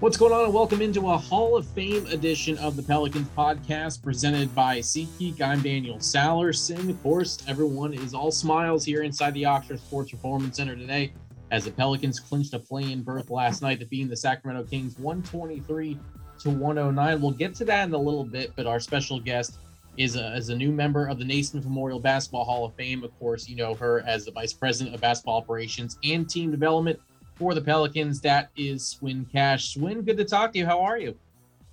What's 0.00 0.16
going 0.16 0.32
on, 0.32 0.46
and 0.46 0.54
welcome 0.54 0.80
into 0.80 1.10
a 1.10 1.18
Hall 1.18 1.58
of 1.58 1.66
Fame 1.66 2.06
edition 2.06 2.56
of 2.56 2.74
the 2.74 2.82
Pelicans 2.82 3.28
podcast 3.36 4.02
presented 4.02 4.54
by 4.54 4.78
SeatGeek. 4.78 5.42
I'm 5.42 5.60
Daniel 5.60 5.98
Sallerson. 5.98 6.88
Of 6.88 7.02
course, 7.02 7.36
everyone 7.46 7.92
is 7.92 8.14
all 8.14 8.30
smiles 8.30 8.82
here 8.82 9.02
inside 9.02 9.34
the 9.34 9.42
Ochsner 9.42 9.78
Sports 9.78 10.12
Performance 10.12 10.56
Center 10.56 10.74
today 10.74 11.12
as 11.50 11.66
the 11.66 11.70
Pelicans 11.70 12.18
clinched 12.18 12.54
a 12.54 12.58
play-in 12.58 13.02
berth 13.02 13.28
last 13.28 13.60
night, 13.60 13.78
defeating 13.78 14.08
the 14.08 14.16
Sacramento 14.16 14.66
Kings 14.70 14.98
123 14.98 15.98
to 16.38 16.48
109. 16.48 17.20
We'll 17.20 17.32
get 17.32 17.54
to 17.56 17.66
that 17.66 17.86
in 17.86 17.92
a 17.92 17.98
little 17.98 18.24
bit, 18.24 18.52
but 18.56 18.66
our 18.66 18.80
special 18.80 19.20
guest 19.20 19.58
is 19.98 20.16
a, 20.16 20.34
is 20.34 20.48
a 20.48 20.56
new 20.56 20.72
member 20.72 21.08
of 21.08 21.18
the 21.18 21.26
Naismith 21.26 21.64
Memorial 21.64 22.00
Basketball 22.00 22.46
Hall 22.46 22.64
of 22.64 22.74
Fame. 22.74 23.04
Of 23.04 23.14
course, 23.18 23.50
you 23.50 23.56
know 23.56 23.74
her 23.74 24.02
as 24.06 24.24
the 24.24 24.32
Vice 24.32 24.54
President 24.54 24.94
of 24.94 25.02
Basketball 25.02 25.36
Operations 25.36 25.98
and 26.02 26.26
Team 26.26 26.50
Development 26.50 26.98
for 27.40 27.54
the 27.54 27.60
Pelicans. 27.60 28.20
That 28.20 28.50
is 28.54 28.86
Swin 28.86 29.26
Cash. 29.32 29.72
Swin, 29.72 30.02
good 30.02 30.18
to 30.18 30.24
talk 30.26 30.52
to 30.52 30.58
you. 30.58 30.66
How 30.66 30.80
are 30.80 30.98
you? 30.98 31.16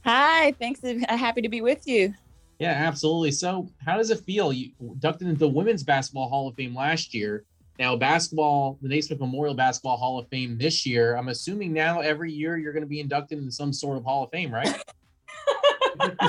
Hi, 0.05 0.53
thanks. 0.53 0.79
I'm 0.83 1.01
happy 1.01 1.41
to 1.41 1.49
be 1.49 1.59
with 1.59 1.85
you. 1.85 2.13
Yeah, 2.57 2.71
absolutely. 2.71 3.31
So, 3.31 3.69
how 3.85 3.97
does 3.97 4.09
it 4.09 4.21
feel? 4.21 4.53
You 4.53 4.71
ducked 4.99 5.21
into 5.21 5.35
the 5.35 5.47
Women's 5.47 5.83
Basketball 5.83 6.29
Hall 6.29 6.47
of 6.47 6.55
Fame 6.55 6.73
last 6.73 7.13
year. 7.13 7.43
Now, 7.77 7.97
basketball, 7.97 8.79
the 8.81 8.87
Naismith 8.87 9.19
Memorial 9.19 9.53
Basketball 9.53 9.97
Hall 9.97 10.17
of 10.17 10.27
Fame 10.29 10.57
this 10.57 10.85
year. 10.85 11.17
I'm 11.17 11.27
assuming 11.27 11.73
now 11.73 11.99
every 11.99 12.31
year 12.31 12.57
you're 12.57 12.73
going 12.73 12.81
to 12.81 12.89
be 12.89 13.01
inducted 13.01 13.37
into 13.37 13.51
some 13.51 13.73
sort 13.73 13.97
of 13.97 14.05
Hall 14.05 14.23
of 14.23 14.31
Fame, 14.31 14.51
right? 14.51 14.73
um, 15.99 16.23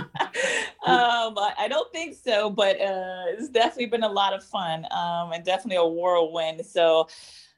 I 0.84 1.66
don't 1.69 1.91
think 1.92 2.16
so, 2.16 2.50
but 2.50 2.80
uh, 2.80 3.25
it's 3.28 3.50
definitely 3.50 3.86
been 3.86 4.02
a 4.02 4.09
lot 4.09 4.34
of 4.34 4.42
fun 4.42 4.84
um, 4.91 5.33
and 5.33 5.45
definitely 5.45 5.77
a 5.77 5.86
whirlwind. 5.86 6.66
So, 6.66 7.09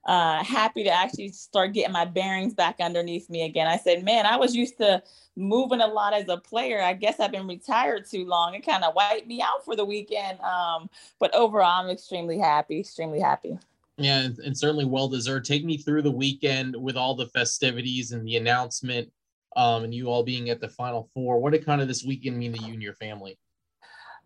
uh, 0.05 0.43
happy 0.43 0.83
to 0.85 0.91
actually 0.91 1.29
start 1.29 1.73
getting 1.73 1.93
my 1.93 2.05
bearings 2.05 2.55
back 2.55 2.77
underneath 2.81 3.29
me 3.29 3.43
again. 3.43 3.67
I 3.67 3.77
said, 3.77 4.03
man, 4.05 4.27
I 4.27 4.37
was 4.37 4.55
used 4.55 4.79
to 4.79 5.03
moving 5.37 5.81
a 5.81 5.87
lot 5.87 6.15
as 6.15 6.29
a 6.29 6.39
player. 6.39 6.81
I 6.81 6.95
guess 6.95 7.21
I've 7.21 7.33
been 7.33 7.47
retired 7.47 8.07
too 8.11 8.25
long. 8.25 8.55
It 8.55 8.65
kind 8.65 8.83
of 8.85 8.95
wiped 8.95 9.27
me 9.27 9.43
out 9.43 9.65
for 9.65 9.77
the 9.77 9.85
weekend. 9.85 10.41
Um, 10.41 10.89
but 11.19 11.35
overall, 11.35 11.85
I'm 11.85 11.91
extremely 11.91 12.39
happy, 12.39 12.81
extremely 12.81 13.21
happy. 13.21 13.59
Yeah, 13.99 14.21
and, 14.21 14.39
and, 14.39 14.57
certainly 14.57 14.87
well 14.87 15.09
deserved. 15.09 15.45
Take 15.45 15.63
me 15.63 15.77
through 15.77 16.01
the 16.01 16.11
weekend 16.11 16.75
with 16.75 16.97
all 16.97 17.15
the 17.15 17.27
festivities 17.27 18.13
and 18.13 18.27
the 18.27 18.37
announcement, 18.37 19.11
um, 19.57 19.85
and 19.85 19.95
you 19.95 20.07
all 20.07 20.23
being 20.23 20.49
at 20.49 20.59
the 20.59 20.71
Final 20.71 21.11
Four. 21.13 21.39
What 21.39 21.53
did 21.53 21.67
kind 21.67 21.83
of 21.83 21.89
this 21.89 22.03
weekend 22.03 22.39
mean 22.39 22.55
to 22.55 22.63
you 22.65 22.73
and 22.73 22.83
your 22.83 22.95
family? 22.95 23.37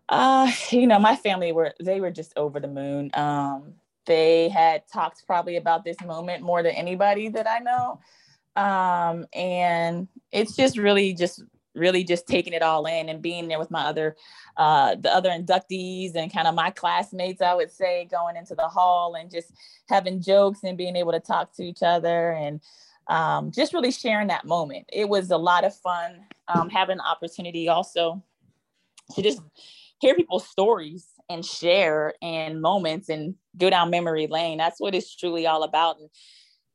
Uh, 0.07 0.49
you 0.69 0.87
know, 0.87 0.97
my 0.97 1.17
family 1.17 1.51
were 1.51 1.73
they 1.81 1.99
were 1.99 2.11
just 2.11 2.31
over 2.37 2.61
the 2.61 2.69
moon. 2.69 3.11
Um, 3.15 3.73
they 4.05 4.49
had 4.49 4.83
talked 4.91 5.25
probably 5.25 5.57
about 5.57 5.83
this 5.83 5.97
moment 6.05 6.43
more 6.43 6.63
than 6.63 6.73
anybody 6.73 7.29
that 7.29 7.47
I 7.49 7.59
know. 7.59 7.99
Um, 8.55 9.25
and 9.33 10.07
it's 10.31 10.55
just 10.55 10.77
really 10.77 11.13
just 11.13 11.43
really 11.75 12.03
just 12.03 12.25
taking 12.25 12.53
it 12.53 12.61
all 12.61 12.85
in 12.85 13.09
and 13.09 13.21
being 13.21 13.47
there 13.47 13.59
with 13.59 13.69
my 13.69 13.83
other 13.83 14.15
uh, 14.57 14.95
the 14.95 15.13
other 15.13 15.29
inductees 15.29 16.15
and 16.15 16.31
kind 16.31 16.47
of 16.47 16.55
my 16.55 16.71
classmates 16.71 17.41
i 17.41 17.53
would 17.53 17.69
say 17.69 18.07
going 18.09 18.35
into 18.37 18.55
the 18.55 18.67
hall 18.67 19.15
and 19.15 19.29
just 19.29 19.51
having 19.89 20.21
jokes 20.21 20.59
and 20.63 20.77
being 20.77 20.95
able 20.95 21.11
to 21.11 21.19
talk 21.19 21.53
to 21.53 21.63
each 21.63 21.83
other 21.83 22.31
and 22.31 22.61
um, 23.07 23.51
just 23.51 23.73
really 23.73 23.91
sharing 23.91 24.27
that 24.27 24.45
moment 24.45 24.85
it 24.91 25.07
was 25.07 25.29
a 25.31 25.37
lot 25.37 25.63
of 25.65 25.75
fun 25.75 26.21
um, 26.47 26.69
having 26.69 26.97
the 26.97 27.03
opportunity 27.03 27.67
also 27.69 28.23
to 29.13 29.21
just 29.21 29.41
hear 29.99 30.15
people's 30.15 30.47
stories 30.47 31.07
and 31.29 31.45
share 31.45 32.13
and 32.21 32.61
moments 32.61 33.09
and 33.09 33.35
go 33.57 33.69
down 33.69 33.89
memory 33.89 34.27
lane. 34.27 34.57
That's 34.57 34.79
what 34.79 34.95
it's 34.95 35.15
truly 35.15 35.47
all 35.47 35.63
about. 35.63 35.99
And 35.99 36.09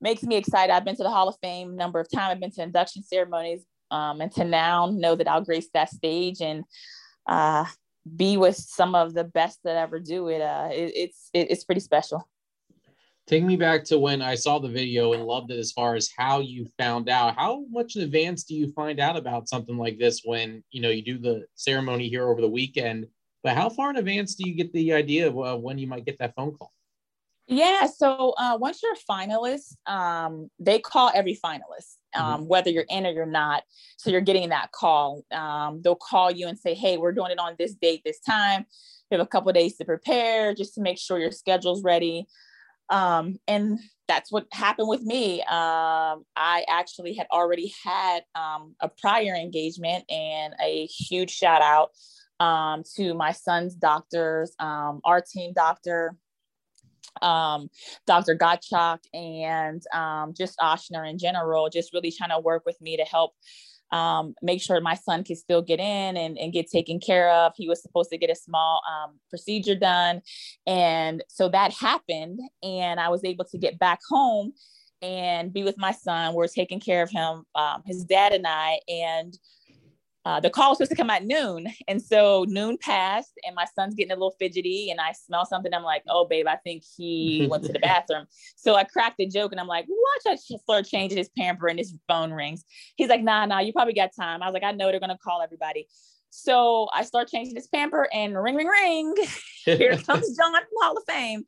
makes 0.00 0.22
me 0.22 0.36
excited. 0.36 0.72
I've 0.72 0.84
been 0.84 0.96
to 0.96 1.02
the 1.02 1.10
Hall 1.10 1.28
of 1.28 1.36
Fame 1.42 1.76
number 1.76 2.00
of 2.00 2.10
times. 2.10 2.32
I've 2.32 2.40
been 2.40 2.50
to 2.52 2.62
induction 2.62 3.02
ceremonies 3.02 3.64
um, 3.90 4.20
and 4.20 4.32
to 4.32 4.44
now 4.44 4.86
know 4.92 5.14
that 5.14 5.28
I'll 5.28 5.44
grace 5.44 5.68
that 5.74 5.90
stage 5.90 6.40
and 6.40 6.64
uh, 7.26 7.64
be 8.16 8.36
with 8.36 8.56
some 8.56 8.94
of 8.94 9.14
the 9.14 9.24
best 9.24 9.60
that 9.64 9.76
ever 9.76 10.00
do 10.00 10.28
it. 10.28 10.40
Uh, 10.40 10.68
it 10.72 10.92
it's 10.94 11.30
it, 11.32 11.50
it's 11.50 11.64
pretty 11.64 11.80
special. 11.80 12.28
Take 13.26 13.44
me 13.44 13.56
back 13.56 13.84
to 13.84 13.98
when 13.98 14.22
I 14.22 14.34
saw 14.34 14.58
the 14.58 14.68
video 14.68 15.12
and 15.12 15.24
loved 15.24 15.52
it 15.52 15.58
as 15.58 15.70
far 15.70 15.94
as 15.94 16.10
how 16.16 16.40
you 16.40 16.66
found 16.78 17.08
out. 17.08 17.36
How 17.36 17.64
much 17.70 17.94
in 17.94 18.02
advance 18.02 18.42
do 18.42 18.56
you 18.56 18.72
find 18.72 18.98
out 18.98 19.16
about 19.16 19.48
something 19.48 19.76
like 19.76 19.98
this 19.98 20.22
when 20.24 20.64
you 20.70 20.80
know 20.80 20.88
you 20.88 21.02
do 21.02 21.18
the 21.18 21.44
ceremony 21.54 22.08
here 22.08 22.28
over 22.28 22.40
the 22.40 22.48
weekend? 22.48 23.06
But 23.42 23.56
how 23.56 23.70
far 23.70 23.90
in 23.90 23.96
advance 23.96 24.34
do 24.34 24.48
you 24.48 24.54
get 24.54 24.72
the 24.72 24.92
idea 24.92 25.28
of 25.28 25.38
uh, 25.38 25.56
when 25.56 25.78
you 25.78 25.86
might 25.86 26.04
get 26.04 26.18
that 26.18 26.34
phone 26.34 26.52
call? 26.52 26.72
Yeah, 27.52 27.86
so 27.86 28.32
uh, 28.38 28.56
once 28.60 28.80
you're 28.80 28.92
a 28.92 29.12
finalist, 29.12 29.74
um, 29.84 30.50
they 30.60 30.78
call 30.78 31.10
every 31.12 31.36
finalist, 31.44 31.96
um, 32.14 32.42
mm-hmm. 32.42 32.44
whether 32.44 32.70
you're 32.70 32.84
in 32.88 33.06
or 33.06 33.10
you're 33.10 33.26
not. 33.26 33.64
So 33.96 34.10
you're 34.10 34.20
getting 34.20 34.50
that 34.50 34.70
call. 34.70 35.24
Um, 35.32 35.80
they'll 35.82 35.96
call 35.96 36.30
you 36.30 36.46
and 36.46 36.56
say, 36.56 36.74
"Hey, 36.74 36.96
we're 36.96 37.10
doing 37.10 37.32
it 37.32 37.40
on 37.40 37.56
this 37.58 37.74
date, 37.74 38.02
this 38.04 38.20
time. 38.20 38.66
You 39.10 39.18
have 39.18 39.26
a 39.26 39.28
couple 39.28 39.52
days 39.52 39.76
to 39.78 39.84
prepare, 39.84 40.54
just 40.54 40.74
to 40.74 40.80
make 40.80 40.96
sure 40.96 41.18
your 41.18 41.32
schedule's 41.32 41.82
ready." 41.82 42.28
Um, 42.88 43.40
and 43.48 43.80
that's 44.06 44.30
what 44.30 44.46
happened 44.52 44.88
with 44.88 45.02
me. 45.02 45.40
Um, 45.42 46.24
I 46.36 46.64
actually 46.68 47.14
had 47.14 47.26
already 47.32 47.72
had 47.84 48.22
um, 48.36 48.76
a 48.80 48.88
prior 48.88 49.34
engagement, 49.34 50.04
and 50.08 50.54
a 50.62 50.86
huge 50.86 51.32
shout 51.32 51.62
out 51.62 51.90
um, 52.40 52.82
to 52.96 53.14
my 53.14 53.32
son's 53.32 53.74
doctors, 53.74 54.54
um, 54.58 55.00
our 55.04 55.20
team 55.20 55.52
doctor, 55.54 56.16
um, 57.22 57.68
Dr. 58.06 58.36
Gottschalk, 58.36 59.00
and 59.12 59.82
um, 59.94 60.32
just 60.36 60.58
Ochsner 60.58 61.08
in 61.08 61.18
general, 61.18 61.68
just 61.68 61.92
really 61.92 62.10
trying 62.10 62.30
to 62.30 62.40
work 62.40 62.64
with 62.64 62.80
me 62.80 62.96
to 62.96 63.04
help 63.04 63.34
um, 63.92 64.34
make 64.40 64.62
sure 64.62 64.80
my 64.80 64.94
son 64.94 65.24
can 65.24 65.36
still 65.36 65.62
get 65.62 65.80
in 65.80 66.16
and, 66.16 66.38
and 66.38 66.52
get 66.52 66.70
taken 66.70 67.00
care 67.00 67.30
of. 67.30 67.52
He 67.56 67.68
was 67.68 67.82
supposed 67.82 68.10
to 68.10 68.18
get 68.18 68.30
a 68.30 68.36
small 68.36 68.80
um, 68.88 69.18
procedure 69.28 69.74
done. 69.74 70.22
And 70.66 71.22
so 71.28 71.48
that 71.48 71.72
happened, 71.72 72.40
and 72.62 73.00
I 73.00 73.08
was 73.08 73.24
able 73.24 73.44
to 73.46 73.58
get 73.58 73.78
back 73.78 74.00
home 74.08 74.52
and 75.02 75.52
be 75.52 75.64
with 75.64 75.76
my 75.76 75.92
son. 75.92 76.34
We're 76.34 76.46
taking 76.46 76.78
care 76.78 77.02
of 77.02 77.10
him, 77.10 77.44
his 77.84 78.04
dad 78.04 78.32
and 78.32 78.46
I, 78.46 78.80
and 78.88 79.36
uh, 80.24 80.38
the 80.38 80.50
call 80.50 80.70
was 80.70 80.78
supposed 80.78 80.90
to 80.90 80.96
come 80.96 81.10
at 81.10 81.24
noon. 81.24 81.66
And 81.88 82.00
so 82.00 82.44
noon 82.48 82.76
passed 82.78 83.32
and 83.46 83.54
my 83.54 83.64
son's 83.74 83.94
getting 83.94 84.12
a 84.12 84.14
little 84.14 84.34
fidgety 84.38 84.90
and 84.90 85.00
I 85.00 85.12
smell 85.12 85.46
something. 85.46 85.72
I'm 85.72 85.82
like, 85.82 86.02
oh, 86.08 86.26
babe, 86.26 86.46
I 86.46 86.56
think 86.56 86.82
he 86.96 87.46
went 87.50 87.64
to 87.64 87.72
the 87.72 87.78
bathroom. 87.78 88.26
So 88.56 88.74
I 88.74 88.84
cracked 88.84 89.20
a 89.20 89.26
joke 89.26 89.52
and 89.52 89.60
I'm 89.60 89.66
like, 89.66 89.86
watch 89.88 90.32
I 90.32 90.36
start 90.36 90.84
changing 90.84 91.18
his 91.18 91.30
pamper 91.30 91.68
and 91.68 91.78
his 91.78 91.94
phone 92.06 92.32
rings. 92.32 92.64
He's 92.96 93.08
like, 93.08 93.22
nah, 93.22 93.46
nah, 93.46 93.60
you 93.60 93.72
probably 93.72 93.94
got 93.94 94.10
time. 94.14 94.42
I 94.42 94.46
was 94.46 94.52
like, 94.54 94.64
I 94.64 94.72
know 94.72 94.90
they're 94.90 95.00
going 95.00 95.10
to 95.10 95.18
call 95.18 95.40
everybody. 95.42 95.86
So 96.30 96.88
I 96.94 97.02
start 97.04 97.28
changing 97.28 97.56
his 97.56 97.66
pamper 97.66 98.08
and 98.12 98.40
ring, 98.40 98.54
ring, 98.54 98.68
ring. 98.68 99.14
Here 99.64 99.96
comes 99.96 100.36
John 100.36 100.52
from 100.52 100.64
Hall 100.80 100.96
of 100.96 101.04
Fame. 101.08 101.44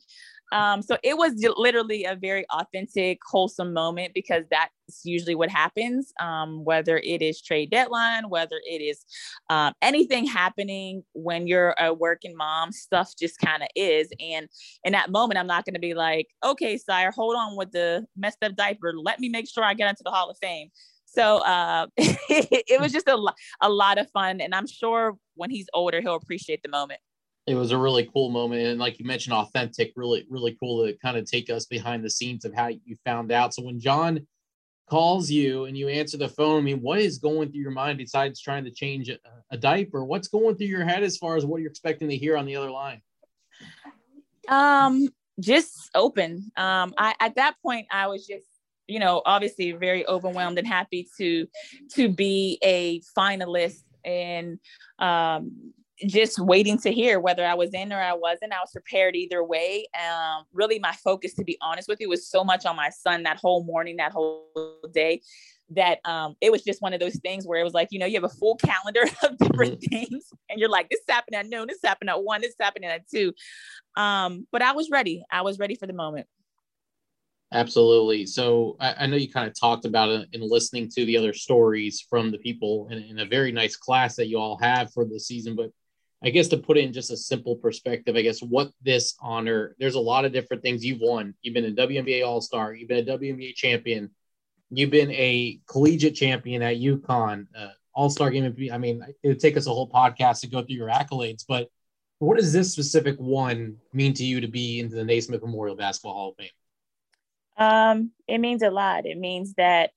Um, 0.52 0.82
so 0.82 0.98
it 1.02 1.16
was 1.16 1.32
literally 1.56 2.04
a 2.04 2.14
very 2.14 2.44
authentic, 2.50 3.18
wholesome 3.26 3.72
moment 3.72 4.12
because 4.14 4.44
that's 4.50 4.70
usually 5.02 5.34
what 5.34 5.48
happens. 5.48 6.12
Um, 6.20 6.64
whether 6.64 6.98
it 6.98 7.22
is 7.22 7.40
trade 7.40 7.70
deadline, 7.70 8.28
whether 8.28 8.60
it 8.64 8.82
is 8.82 9.04
um, 9.50 9.72
anything 9.80 10.26
happening 10.26 11.02
when 11.14 11.46
you're 11.46 11.74
a 11.78 11.92
working 11.92 12.36
mom, 12.36 12.70
stuff 12.70 13.12
just 13.18 13.38
kind 13.38 13.62
of 13.62 13.68
is. 13.74 14.10
And 14.20 14.48
in 14.84 14.92
that 14.92 15.10
moment, 15.10 15.38
I'm 15.38 15.46
not 15.46 15.64
going 15.64 15.74
to 15.74 15.80
be 15.80 15.94
like, 15.94 16.28
okay, 16.44 16.76
sire, 16.76 17.10
hold 17.10 17.34
on 17.34 17.56
with 17.56 17.72
the 17.72 18.06
messed 18.16 18.42
up 18.44 18.54
diaper. 18.54 18.92
Let 18.94 19.20
me 19.20 19.28
make 19.28 19.48
sure 19.48 19.64
I 19.64 19.74
get 19.74 19.88
into 19.88 20.02
the 20.04 20.10
Hall 20.10 20.30
of 20.30 20.36
Fame. 20.38 20.69
So 21.06 21.38
uh, 21.38 21.86
it 21.96 22.80
was 22.80 22.92
just 22.92 23.08
a, 23.08 23.19
a 23.60 23.69
lot 23.69 23.98
of 23.98 24.10
fun. 24.10 24.40
And 24.40 24.54
I'm 24.54 24.66
sure 24.66 25.16
when 25.34 25.50
he's 25.50 25.66
older, 25.72 26.00
he'll 26.00 26.14
appreciate 26.14 26.62
the 26.62 26.69
moment 26.69 27.00
it 27.47 27.54
was 27.54 27.72
a 27.72 27.78
really 27.78 28.08
cool 28.12 28.30
moment 28.30 28.62
and 28.62 28.78
like 28.78 28.98
you 28.98 29.04
mentioned 29.04 29.34
authentic 29.34 29.92
really 29.97 30.25
really 30.30 30.56
cool 30.60 30.86
to 30.86 30.97
kind 30.98 31.16
of 31.16 31.25
take 31.25 31.50
us 31.50 31.66
behind 31.66 32.04
the 32.04 32.10
scenes 32.10 32.44
of 32.44 32.54
how 32.54 32.69
you 32.69 32.96
found 33.05 33.32
out. 33.32 33.55
So 33.55 33.62
when 33.62 33.81
john 33.81 34.26
calls 34.88 35.31
you 35.31 35.64
and 35.64 35.76
you 35.76 35.88
answer 35.88 36.19
the 36.19 36.28
phone 36.28 36.58
i 36.58 36.61
mean 36.61 36.82
what 36.82 36.99
is 36.99 37.19
going 37.19 37.50
through 37.50 37.61
your 37.61 37.70
mind 37.70 37.96
besides 37.96 38.40
trying 38.40 38.64
to 38.64 38.70
change 38.70 39.08
a, 39.08 39.17
a 39.50 39.56
diaper? 39.56 40.05
What's 40.05 40.28
going 40.28 40.56
through 40.56 40.67
your 40.67 40.84
head 40.84 41.02
as 41.02 41.17
far 41.17 41.37
as 41.37 41.46
what 41.46 41.61
you're 41.61 41.70
expecting 41.70 42.08
to 42.08 42.17
hear 42.17 42.37
on 42.37 42.46
the 42.46 42.56
other 42.56 42.70
line? 42.70 43.00
Um 44.49 45.08
just 45.40 45.90
open. 45.94 46.50
Um 46.56 46.94
i 46.99 47.14
at 47.20 47.37
that 47.37 47.55
point 47.62 47.87
i 47.90 48.06
was 48.06 48.26
just 48.26 48.46
you 48.87 48.99
know 48.99 49.22
obviously 49.25 49.72
very 49.72 50.06
overwhelmed 50.06 50.58
and 50.58 50.67
happy 50.67 51.08
to 51.19 51.46
to 51.94 52.08
be 52.08 52.58
a 52.62 53.00
finalist 53.17 53.82
and 54.05 54.58
um 54.99 55.72
just 56.06 56.38
waiting 56.38 56.78
to 56.78 56.93
hear 56.93 57.20
whether 57.20 57.44
I 57.44 57.54
was 57.54 57.70
in 57.75 57.93
or 57.93 58.00
I 58.00 58.14
wasn't. 58.14 58.52
I 58.52 58.60
was 58.60 58.70
prepared 58.72 59.16
either 59.16 59.43
way. 59.43 59.87
Um, 59.94 60.44
really, 60.52 60.78
my 60.78 60.93
focus, 60.93 61.34
to 61.34 61.44
be 61.44 61.58
honest 61.60 61.88
with 61.88 62.00
you, 62.00 62.08
was 62.08 62.28
so 62.28 62.44
much 62.44 62.66
on 62.66 62.76
my 62.76 62.90
son 62.90 63.22
that 63.25 63.38
whole 63.38 63.64
morning, 63.64 63.96
that 63.96 64.12
whole 64.12 64.46
day, 64.93 65.22
that 65.70 66.00
um, 66.04 66.34
it 66.40 66.52
was 66.52 66.62
just 66.62 66.82
one 66.82 66.93
of 66.93 67.00
those 67.00 67.16
things 67.16 67.46
where 67.46 67.60
it 67.60 67.64
was 67.64 67.72
like, 67.72 67.88
you 67.90 67.99
know, 67.99 68.06
you 68.06 68.14
have 68.14 68.25
a 68.25 68.28
full 68.28 68.56
calendar 68.56 69.02
of 69.22 69.38
different 69.38 69.81
mm-hmm. 69.81 69.96
things, 69.96 70.28
and 70.49 70.58
you're 70.58 70.69
like, 70.69 70.88
this 70.90 71.00
happened 71.08 71.34
happening 71.34 71.54
at 71.54 71.58
noon, 71.58 71.69
this 71.69 71.78
happened 71.84 72.10
at 72.10 72.22
one, 72.22 72.40
this 72.40 72.50
is 72.50 72.56
happening 72.60 72.90
at 72.90 73.08
two. 73.08 73.32
Um, 73.96 74.46
but 74.52 74.62
I 74.62 74.72
was 74.72 74.90
ready. 74.90 75.25
I 75.31 75.43
was 75.43 75.58
ready 75.58 75.75
for 75.75 75.87
the 75.87 75.93
moment. 75.93 76.26
Absolutely. 77.52 78.25
So 78.25 78.76
I, 78.81 78.94
I 79.00 79.06
know 79.06 79.16
you 79.16 79.31
kind 79.31 79.46
of 79.46 79.58
talked 79.58 79.84
about 79.84 80.08
it 80.08 80.28
in 80.32 80.40
listening 80.40 80.88
to 80.94 81.05
the 81.05 81.19
other 81.19 81.34
stories 81.34 82.05
from 82.08 82.31
the 82.31 82.38
people 82.38 82.88
in, 82.90 82.98
in 82.98 83.19
a 83.19 83.26
very 83.26 83.52
nice 83.52 83.76
class 83.76 84.16
that 84.16 84.28
you 84.28 84.38
all 84.38 84.56
have 84.58 84.90
for 84.93 85.05
the 85.05 85.20
season. 85.20 85.55
But 85.55 85.70
I 86.24 86.30
guess 86.30 86.48
to 86.48 86.56
put 86.56 86.78
in 86.78 86.92
just 86.92 87.10
a 87.10 87.16
simple 87.16 87.56
perspective, 87.56 88.14
I 88.14 88.22
guess 88.22 88.40
what 88.40 88.70
this 88.80 89.16
honor, 89.20 89.74
there's 89.78 89.96
a 89.96 90.00
lot 90.00 90.24
of 90.24 90.32
different 90.32 90.62
things 90.62 90.84
you've 90.84 91.00
won. 91.00 91.34
You've 91.42 91.54
been 91.54 91.64
a 91.64 91.70
WNBA 91.70 92.24
All 92.24 92.40
Star, 92.40 92.72
you've 92.72 92.88
been 92.88 93.08
a 93.08 93.19
WNBA 93.19 93.54
champion, 93.54 94.10
you've 94.70 94.90
been 94.90 95.10
a 95.10 95.60
collegiate 95.66 96.14
champion 96.14 96.62
at 96.62 96.76
UConn, 96.76 97.46
uh, 97.58 97.69
All 97.92 98.08
Star 98.08 98.30
game. 98.30 98.54
I 98.72 98.78
mean, 98.78 99.04
it 99.22 99.28
would 99.28 99.40
take 99.40 99.56
us 99.56 99.66
a 99.66 99.70
whole 99.70 99.90
podcast 99.90 100.40
to 100.40 100.46
go 100.46 100.62
through 100.62 100.76
your 100.76 100.90
accolades, 100.90 101.44
but 101.46 101.69
what 102.20 102.36
does 102.38 102.52
this 102.52 102.70
specific 102.70 103.16
one 103.19 103.78
mean 103.92 104.14
to 104.14 104.24
you 104.24 104.40
to 104.40 104.46
be 104.46 104.78
into 104.78 104.94
the 104.94 105.04
Naismith 105.04 105.42
Memorial 105.42 105.74
Basketball 105.74 106.14
Hall 106.14 106.28
of 106.30 106.36
Fame? 106.36 106.50
Um, 107.56 108.10
it 108.28 108.38
means 108.38 108.62
a 108.62 108.70
lot. 108.70 109.06
It 109.06 109.19
means 109.19 109.54
that 109.54 109.90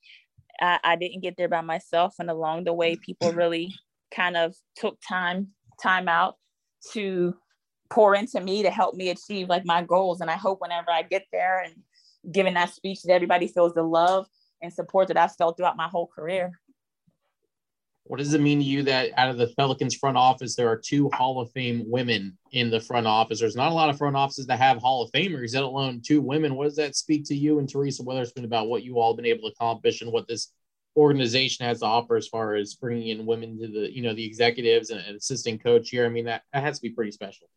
I, 0.59 0.79
I 0.83 0.95
didn't 0.95 1.21
get 1.21 1.37
there 1.37 1.49
by 1.49 1.61
myself, 1.61 2.15
and 2.17 2.31
along 2.31 2.63
the 2.63 2.73
way, 2.73 2.95
people 2.95 3.31
really 3.31 3.75
kind 4.09 4.35
of 4.35 4.55
took 4.75 4.97
time 5.07 5.49
time 5.81 6.07
out 6.07 6.35
to 6.93 7.35
pour 7.89 8.15
into 8.15 8.39
me 8.41 8.63
to 8.63 8.71
help 8.71 8.95
me 8.95 9.09
achieve 9.09 9.49
like 9.49 9.65
my 9.65 9.83
goals. 9.83 10.21
And 10.21 10.29
I 10.29 10.35
hope 10.35 10.61
whenever 10.61 10.91
I 10.91 11.03
get 11.03 11.25
there 11.31 11.61
and 11.61 11.75
giving 12.31 12.55
that 12.55 12.73
speech 12.73 13.03
that 13.03 13.13
everybody 13.13 13.47
feels 13.47 13.73
the 13.73 13.83
love 13.83 14.27
and 14.61 14.73
support 14.73 15.07
that 15.09 15.17
I've 15.17 15.35
felt 15.35 15.57
throughout 15.57 15.77
my 15.77 15.87
whole 15.87 16.07
career. 16.07 16.59
What 18.07 18.19
does 18.19 18.35
it 18.35 18.41
mean 18.41 18.59
to 18.59 18.65
you 18.65 18.83
that 18.83 19.11
out 19.17 19.31
of 19.31 19.37
the 19.37 19.51
Pelicans 19.57 19.95
front 19.95 20.15
office, 20.15 20.55
there 20.55 20.69
are 20.69 20.77
two 20.77 21.09
Hall 21.13 21.41
of 21.41 21.51
Fame 21.53 21.83
women 21.87 22.37
in 22.51 22.69
the 22.69 22.79
front 22.79 23.07
office? 23.07 23.39
There's 23.39 23.55
not 23.55 23.71
a 23.71 23.75
lot 23.75 23.89
of 23.89 23.97
front 23.97 24.15
offices 24.15 24.45
that 24.45 24.59
have 24.59 24.77
Hall 24.77 25.01
of 25.01 25.11
Famers, 25.11 25.55
let 25.55 25.63
alone 25.63 26.01
two 26.05 26.21
women. 26.21 26.53
What 26.53 26.65
does 26.65 26.75
that 26.75 26.95
speak 26.95 27.25
to 27.25 27.35
you 27.35 27.57
and 27.57 27.67
Teresa 27.67 28.03
Weatherspoon 28.03 28.43
about 28.43 28.67
what 28.67 28.83
you 28.83 28.99
all 28.99 29.13
have 29.13 29.17
been 29.17 29.25
able 29.25 29.49
to 29.49 29.53
accomplish 29.55 30.01
and 30.01 30.11
what 30.11 30.27
this 30.27 30.51
organization 30.95 31.65
has 31.65 31.79
to 31.79 31.85
offer 31.85 32.15
as 32.15 32.27
far 32.27 32.55
as 32.55 32.73
bringing 32.75 33.07
in 33.09 33.25
women 33.25 33.59
to 33.59 33.67
the, 33.67 33.93
you 33.93 34.01
know, 34.01 34.13
the 34.13 34.25
executives 34.25 34.89
and, 34.89 35.01
and 35.01 35.17
assistant 35.17 35.63
coach 35.63 35.89
here? 35.89 36.05
I 36.05 36.09
mean, 36.09 36.25
that, 36.25 36.43
that 36.53 36.63
has 36.63 36.77
to 36.77 36.81
be 36.81 36.89
pretty 36.89 37.11
special. 37.11 37.47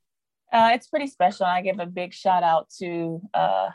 Uh, 0.53 0.71
it's 0.73 0.87
pretty 0.87 1.07
special. 1.07 1.47
I 1.47 1.61
give 1.61 1.79
a 1.79 1.87
big 1.87 2.15
shout 2.15 2.43
out 2.43 2.69
to 2.79 3.21
uh, 3.35 3.69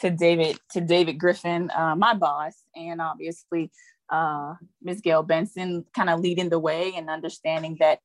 to 0.00 0.10
David 0.10 0.58
to 0.72 0.80
David 0.80 1.18
Griffin, 1.18 1.70
uh, 1.70 1.94
my 1.94 2.14
boss, 2.14 2.54
and 2.74 3.00
obviously 3.00 3.70
uh, 4.10 4.54
Ms. 4.82 5.00
Gayle 5.00 5.22
Benson 5.22 5.84
kind 5.94 6.10
of 6.10 6.20
leading 6.20 6.48
the 6.48 6.58
way 6.58 6.92
and 6.96 7.08
understanding 7.08 7.76
that, 7.80 8.00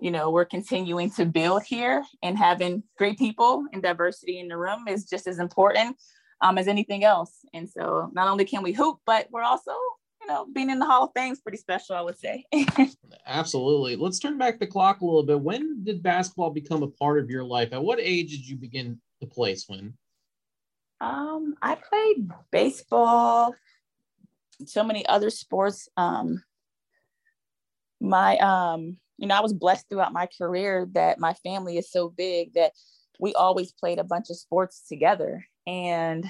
you 0.00 0.10
know, 0.10 0.30
we're 0.30 0.44
continuing 0.44 1.10
to 1.12 1.24
build 1.24 1.62
here 1.62 2.04
and 2.22 2.38
having 2.38 2.82
great 2.96 3.18
people 3.18 3.64
and 3.72 3.82
diversity 3.82 4.38
in 4.38 4.48
the 4.48 4.56
room 4.56 4.86
is 4.88 5.04
just 5.04 5.26
as 5.26 5.38
important 5.38 5.96
um, 6.40 6.58
as 6.58 6.68
anything 6.68 7.04
else. 7.04 7.44
And 7.52 7.68
so 7.68 8.10
not 8.12 8.28
only 8.28 8.44
can 8.44 8.62
we 8.62 8.72
hoop, 8.72 8.98
but 9.06 9.28
we're 9.30 9.42
also, 9.42 9.72
you 10.20 10.26
know, 10.26 10.46
being 10.52 10.70
in 10.70 10.78
the 10.78 10.86
Hall 10.86 11.04
of 11.04 11.10
Fame 11.14 11.32
is 11.32 11.40
pretty 11.40 11.58
special, 11.58 11.96
I 11.96 12.00
would 12.00 12.18
say. 12.18 12.44
Absolutely. 13.26 13.96
Let's 13.96 14.18
turn 14.18 14.38
back 14.38 14.58
the 14.58 14.66
clock 14.66 15.00
a 15.00 15.04
little 15.04 15.22
bit. 15.22 15.40
When 15.40 15.84
did 15.84 16.02
basketball 16.02 16.50
become 16.50 16.82
a 16.82 16.88
part 16.88 17.18
of 17.18 17.30
your 17.30 17.44
life? 17.44 17.72
At 17.72 17.82
what 17.82 18.00
age 18.00 18.30
did 18.30 18.48
you 18.48 18.56
begin 18.56 19.00
to 19.20 19.26
play 19.26 19.54
Swin? 19.54 19.94
Um, 21.00 21.54
I 21.62 21.76
played 21.76 22.30
baseball 22.50 23.54
so 24.66 24.84
many 24.84 25.06
other 25.06 25.30
sports. 25.30 25.88
Um, 25.96 26.42
my, 28.00 28.36
um, 28.38 28.98
you 29.18 29.26
know, 29.26 29.34
I 29.34 29.40
was 29.40 29.52
blessed 29.52 29.88
throughout 29.88 30.12
my 30.12 30.26
career 30.26 30.88
that 30.92 31.18
my 31.18 31.34
family 31.34 31.76
is 31.76 31.90
so 31.90 32.08
big 32.08 32.54
that 32.54 32.72
we 33.18 33.34
always 33.34 33.72
played 33.72 33.98
a 33.98 34.04
bunch 34.04 34.30
of 34.30 34.36
sports 34.36 34.82
together. 34.88 35.44
And 35.66 36.24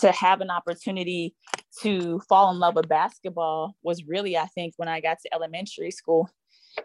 to 0.00 0.12
have 0.12 0.40
an 0.40 0.50
opportunity 0.50 1.34
to 1.80 2.20
fall 2.28 2.50
in 2.50 2.58
love 2.58 2.74
with 2.74 2.88
basketball 2.88 3.74
was 3.82 4.04
really, 4.04 4.36
I 4.36 4.46
think, 4.46 4.74
when 4.76 4.88
I 4.88 5.00
got 5.00 5.18
to 5.20 5.34
elementary 5.34 5.90
school. 5.90 6.28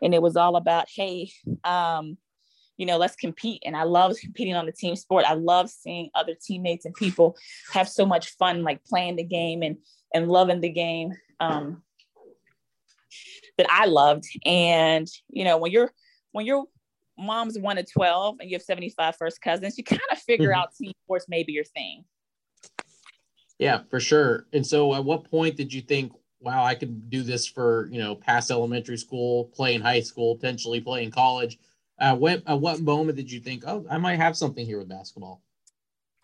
And 0.01 0.13
it 0.13 0.21
was 0.21 0.36
all 0.36 0.56
about, 0.56 0.88
hey, 0.94 1.31
um, 1.63 2.18
you 2.77 2.86
know, 2.86 2.98
let's 2.98 3.15
compete. 3.15 3.62
And 3.65 3.75
I 3.75 3.83
love 3.83 4.15
competing 4.19 4.56
on 4.56 4.65
the 4.65 4.71
team 4.71 4.95
sport. 4.95 5.25
I 5.27 5.33
love 5.33 5.69
seeing 5.69 6.10
other 6.15 6.36
teammates 6.39 6.86
and 6.86 6.95
people 6.95 7.38
have 7.71 7.88
so 7.88 8.06
much 8.06 8.36
fun, 8.38 8.63
like 8.63 8.83
playing 8.83 9.18
the 9.18 9.24
game 9.24 9.62
and 9.62 9.77
and 10.13 10.27
loving 10.27 10.62
the 10.62 10.69
game 10.69 11.12
um, 11.39 11.81
that 13.57 13.68
I 13.69 13.86
loved. 13.86 14.25
And 14.45 15.07
you 15.30 15.44
know, 15.44 15.57
when 15.57 15.71
you're 15.71 15.92
when 16.31 16.45
your 16.45 16.66
mom's 17.18 17.57
one 17.57 17.77
of 17.77 17.92
12 17.92 18.38
and 18.39 18.50
you 18.50 18.56
have 18.56 18.63
75 18.63 19.15
first 19.15 19.42
cousins, 19.42 19.77
you 19.77 19.83
kind 19.83 20.01
of 20.12 20.18
figure 20.18 20.50
mm-hmm. 20.50 20.60
out 20.60 20.75
team 20.75 20.92
sports 21.06 21.25
maybe 21.27 21.54
your 21.54 21.63
thing. 21.63 22.06
Yeah, 23.60 23.81
for 23.89 24.00
sure. 24.00 24.48
And 24.54 24.65
so 24.65 24.94
at 24.95 25.06
what 25.06 25.30
point 25.30 25.56
did 25.56 25.71
you 25.71 25.81
think, 25.81 26.12
wow, 26.39 26.63
I 26.63 26.75
could 26.75 27.10
do 27.10 27.21
this 27.21 27.48
for, 27.48 27.88
you 27.92 28.00
know, 28.00 28.15
past 28.15 28.51
elementary 28.51 28.98
school, 28.98 29.45
play 29.45 29.75
in 29.75 29.81
high 29.81 30.01
school, 30.01 30.36
potentially 30.36 30.81
play 30.81 31.04
in 31.04 31.12
college? 31.12 31.60
Uh, 32.00 32.15
what, 32.15 32.44
at 32.48 32.60
what 32.60 32.81
moment 32.81 33.16
did 33.16 33.31
you 33.31 33.39
think, 33.39 33.63
oh, 33.66 33.86
I 33.89 33.98
might 33.98 34.18
have 34.18 34.36
something 34.36 34.66
here 34.66 34.80
with 34.80 34.89
basketball? 34.89 35.42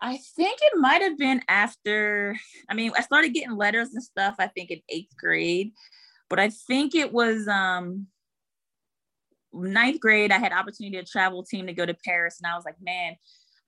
I 0.00 0.18
think 0.36 0.58
it 0.62 0.78
might 0.78 1.02
have 1.02 1.18
been 1.18 1.42
after, 1.48 2.36
I 2.68 2.74
mean, 2.74 2.92
I 2.96 3.02
started 3.02 3.34
getting 3.34 3.56
letters 3.56 3.90
and 3.94 4.02
stuff, 4.02 4.36
I 4.38 4.46
think 4.48 4.70
in 4.70 4.80
eighth 4.88 5.14
grade, 5.16 5.72
but 6.28 6.40
I 6.40 6.48
think 6.48 6.94
it 6.94 7.12
was 7.12 7.46
um 7.48 8.06
ninth 9.52 10.00
grade. 10.00 10.32
I 10.32 10.38
had 10.38 10.52
opportunity 10.52 10.96
to 10.96 11.04
travel 11.04 11.42
team 11.42 11.66
to 11.66 11.72
go 11.72 11.86
to 11.86 11.94
Paris. 12.04 12.38
And 12.42 12.50
I 12.50 12.56
was 12.56 12.64
like, 12.64 12.76
man, 12.80 13.16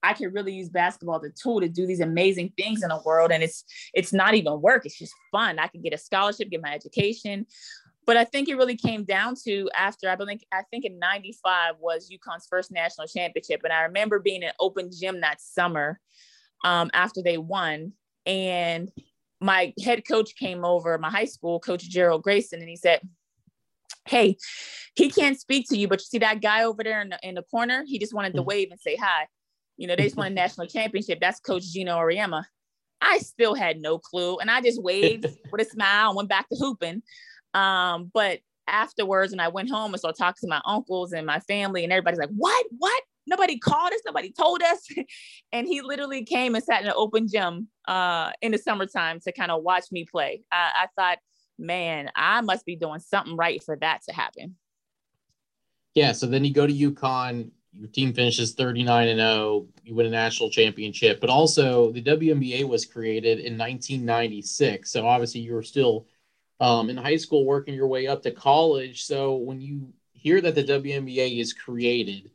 I 0.01 0.13
could 0.13 0.33
really 0.33 0.53
use 0.53 0.69
basketball 0.69 1.17
as 1.17 1.23
a 1.23 1.29
tool 1.31 1.61
to 1.61 1.69
do 1.69 1.87
these 1.87 2.01
amazing 2.01 2.53
things 2.57 2.83
in 2.83 2.89
the 2.89 3.01
world. 3.05 3.31
And 3.31 3.43
it's 3.43 3.63
it's 3.93 4.13
not 4.13 4.33
even 4.33 4.61
work, 4.61 4.85
it's 4.85 4.97
just 4.97 5.13
fun. 5.31 5.59
I 5.59 5.67
could 5.67 5.83
get 5.83 5.93
a 5.93 5.97
scholarship, 5.97 6.49
get 6.49 6.61
my 6.61 6.73
education 6.73 7.45
but 8.05 8.17
I 8.17 8.25
think 8.25 8.49
it 8.49 8.55
really 8.55 8.75
came 8.75 9.03
down 9.03 9.35
to 9.45 9.69
after 9.77 10.09
I 10.09 10.15
believe 10.15 10.41
I 10.51 10.63
think 10.69 10.85
in 10.85 10.99
'95 10.99 11.75
was 11.79 12.09
UConn's 12.09 12.47
first 12.47 12.71
national 12.71 13.07
championship, 13.07 13.61
and 13.63 13.73
I 13.73 13.83
remember 13.83 14.19
being 14.19 14.43
in 14.43 14.51
open 14.59 14.89
gym 14.91 15.21
that 15.21 15.41
summer 15.41 15.99
um, 16.63 16.89
after 16.93 17.21
they 17.21 17.37
won, 17.37 17.93
and 18.25 18.91
my 19.39 19.73
head 19.83 20.07
coach 20.07 20.35
came 20.35 20.63
over, 20.63 20.97
my 20.97 21.09
high 21.09 21.25
school 21.25 21.59
coach 21.59 21.83
Gerald 21.83 22.23
Grayson, 22.23 22.59
and 22.59 22.69
he 22.69 22.77
said, 22.77 23.01
"Hey, 24.05 24.37
he 24.95 25.09
can't 25.09 25.39
speak 25.39 25.67
to 25.69 25.77
you, 25.77 25.87
but 25.87 25.99
you 25.99 26.05
see 26.05 26.19
that 26.19 26.41
guy 26.41 26.63
over 26.63 26.83
there 26.83 27.01
in 27.01 27.09
the, 27.09 27.19
in 27.23 27.35
the 27.35 27.43
corner? 27.43 27.83
He 27.87 27.99
just 27.99 28.13
wanted 28.13 28.33
to 28.33 28.39
mm-hmm. 28.39 28.47
wave 28.47 28.67
and 28.71 28.79
say 28.79 28.95
hi. 28.95 29.27
You 29.77 29.87
know, 29.87 29.95
they 29.95 30.03
just 30.03 30.15
won 30.15 30.27
a 30.27 30.29
national 30.29 30.67
championship. 30.67 31.19
That's 31.19 31.39
Coach 31.39 31.63
Geno 31.71 31.97
Auriemma." 31.97 32.43
I 33.03 33.17
still 33.19 33.53
had 33.53 33.81
no 33.81 33.99
clue, 33.99 34.37
and 34.37 34.49
I 34.49 34.61
just 34.61 34.81
waved 34.81 35.25
with 35.51 35.61
a 35.61 35.69
smile 35.69 36.09
and 36.09 36.17
went 36.17 36.29
back 36.29 36.47
to 36.49 36.55
hooping. 36.55 37.03
Um, 37.53 38.09
but 38.13 38.39
afterwards, 38.67 39.33
and 39.33 39.41
I 39.41 39.49
went 39.49 39.69
home 39.69 39.93
and 39.93 39.99
started 39.99 40.17
talking 40.17 40.39
to 40.41 40.47
my 40.47 40.61
uncles 40.65 41.11
and 41.11 41.25
my 41.25 41.39
family, 41.41 41.83
and 41.83 41.91
everybody's 41.91 42.19
like, 42.19 42.29
"What? 42.35 42.65
What? 42.77 43.03
Nobody 43.27 43.59
called 43.59 43.93
us. 43.93 43.99
Nobody 44.05 44.31
told 44.31 44.63
us." 44.63 44.87
and 45.51 45.67
he 45.67 45.81
literally 45.81 46.23
came 46.23 46.55
and 46.55 46.63
sat 46.63 46.81
in 46.81 46.87
an 46.87 46.93
open 46.95 47.27
gym 47.27 47.67
uh, 47.87 48.31
in 48.41 48.53
the 48.53 48.57
summertime 48.57 49.19
to 49.21 49.31
kind 49.31 49.51
of 49.51 49.63
watch 49.63 49.85
me 49.91 50.05
play. 50.09 50.43
I, 50.51 50.71
I 50.83 50.87
thought, 50.97 51.17
man, 51.57 52.09
I 52.15 52.41
must 52.41 52.65
be 52.65 52.75
doing 52.75 52.99
something 52.99 53.35
right 53.35 53.63
for 53.63 53.75
that 53.77 54.01
to 54.07 54.13
happen. 54.13 54.55
Yeah. 55.93 56.11
So 56.11 56.25
then 56.25 56.43
you 56.43 56.53
go 56.53 56.67
to 56.67 56.73
UConn. 56.73 57.51
Your 57.75 57.87
team 57.87 58.13
finishes 58.13 58.53
39 58.53 59.07
and 59.07 59.19
0. 59.19 59.67
You 59.83 59.95
win 59.95 60.05
a 60.05 60.09
national 60.09 60.51
championship, 60.51 61.19
but 61.19 61.29
also 61.29 61.91
the 61.91 62.03
WNBA 62.03 62.67
was 62.67 62.85
created 62.85 63.39
in 63.39 63.57
1996. 63.57 64.91
So 64.91 65.07
obviously 65.07 65.41
you 65.41 65.53
were 65.53 65.63
still 65.63 66.07
um, 66.59 66.89
in 66.89 66.97
high 66.97 67.17
school, 67.17 67.45
working 67.45 67.73
your 67.73 67.87
way 67.87 68.07
up 68.07 68.21
to 68.23 68.31
college. 68.31 69.05
So 69.05 69.35
when 69.35 69.59
you 69.59 69.91
hear 70.11 70.39
that 70.41 70.55
the 70.55 70.63
WNBA 70.63 71.39
is 71.39 71.53
created, 71.53 72.29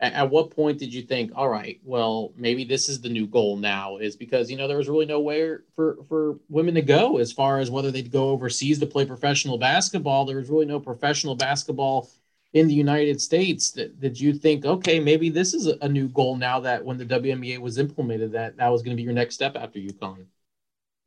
at, 0.00 0.12
at, 0.12 0.30
what 0.30 0.50
point 0.50 0.78
did 0.78 0.92
you 0.92 1.02
think, 1.02 1.32
all 1.34 1.48
right, 1.48 1.80
well, 1.82 2.32
maybe 2.36 2.64
this 2.64 2.88
is 2.88 3.00
the 3.00 3.08
new 3.08 3.26
goal 3.26 3.56
now? 3.56 3.96
Is 3.96 4.16
because 4.16 4.50
you 4.50 4.56
know 4.56 4.68
there 4.68 4.76
was 4.76 4.88
really 4.88 5.06
nowhere 5.06 5.64
for 5.74 5.98
for 6.08 6.38
women 6.48 6.74
to 6.74 6.82
go 6.82 7.18
as 7.18 7.32
far 7.32 7.58
as 7.58 7.70
whether 7.70 7.90
they'd 7.90 8.12
go 8.12 8.30
overseas 8.30 8.78
to 8.80 8.86
play 8.86 9.06
professional 9.06 9.58
basketball. 9.58 10.24
There 10.24 10.36
was 10.36 10.50
really 10.50 10.66
no 10.66 10.80
professional 10.80 11.34
basketball 11.34 12.10
in 12.52 12.68
the 12.68 12.74
United 12.74 13.20
States. 13.20 13.70
That 13.72 13.98
did 14.00 14.20
you 14.20 14.34
think, 14.34 14.66
okay, 14.66 15.00
maybe 15.00 15.30
this 15.30 15.54
is 15.54 15.66
a, 15.66 15.78
a 15.80 15.88
new 15.88 16.08
goal 16.08 16.36
now 16.36 16.60
that 16.60 16.84
when 16.84 16.98
the 16.98 17.06
WNBA 17.06 17.58
was 17.58 17.78
implemented, 17.78 18.32
that 18.32 18.56
that 18.58 18.68
was 18.68 18.82
going 18.82 18.96
to 18.96 19.00
be 19.00 19.04
your 19.04 19.14
next 19.14 19.34
step 19.34 19.56
after 19.56 19.78
UConn? 19.78 20.26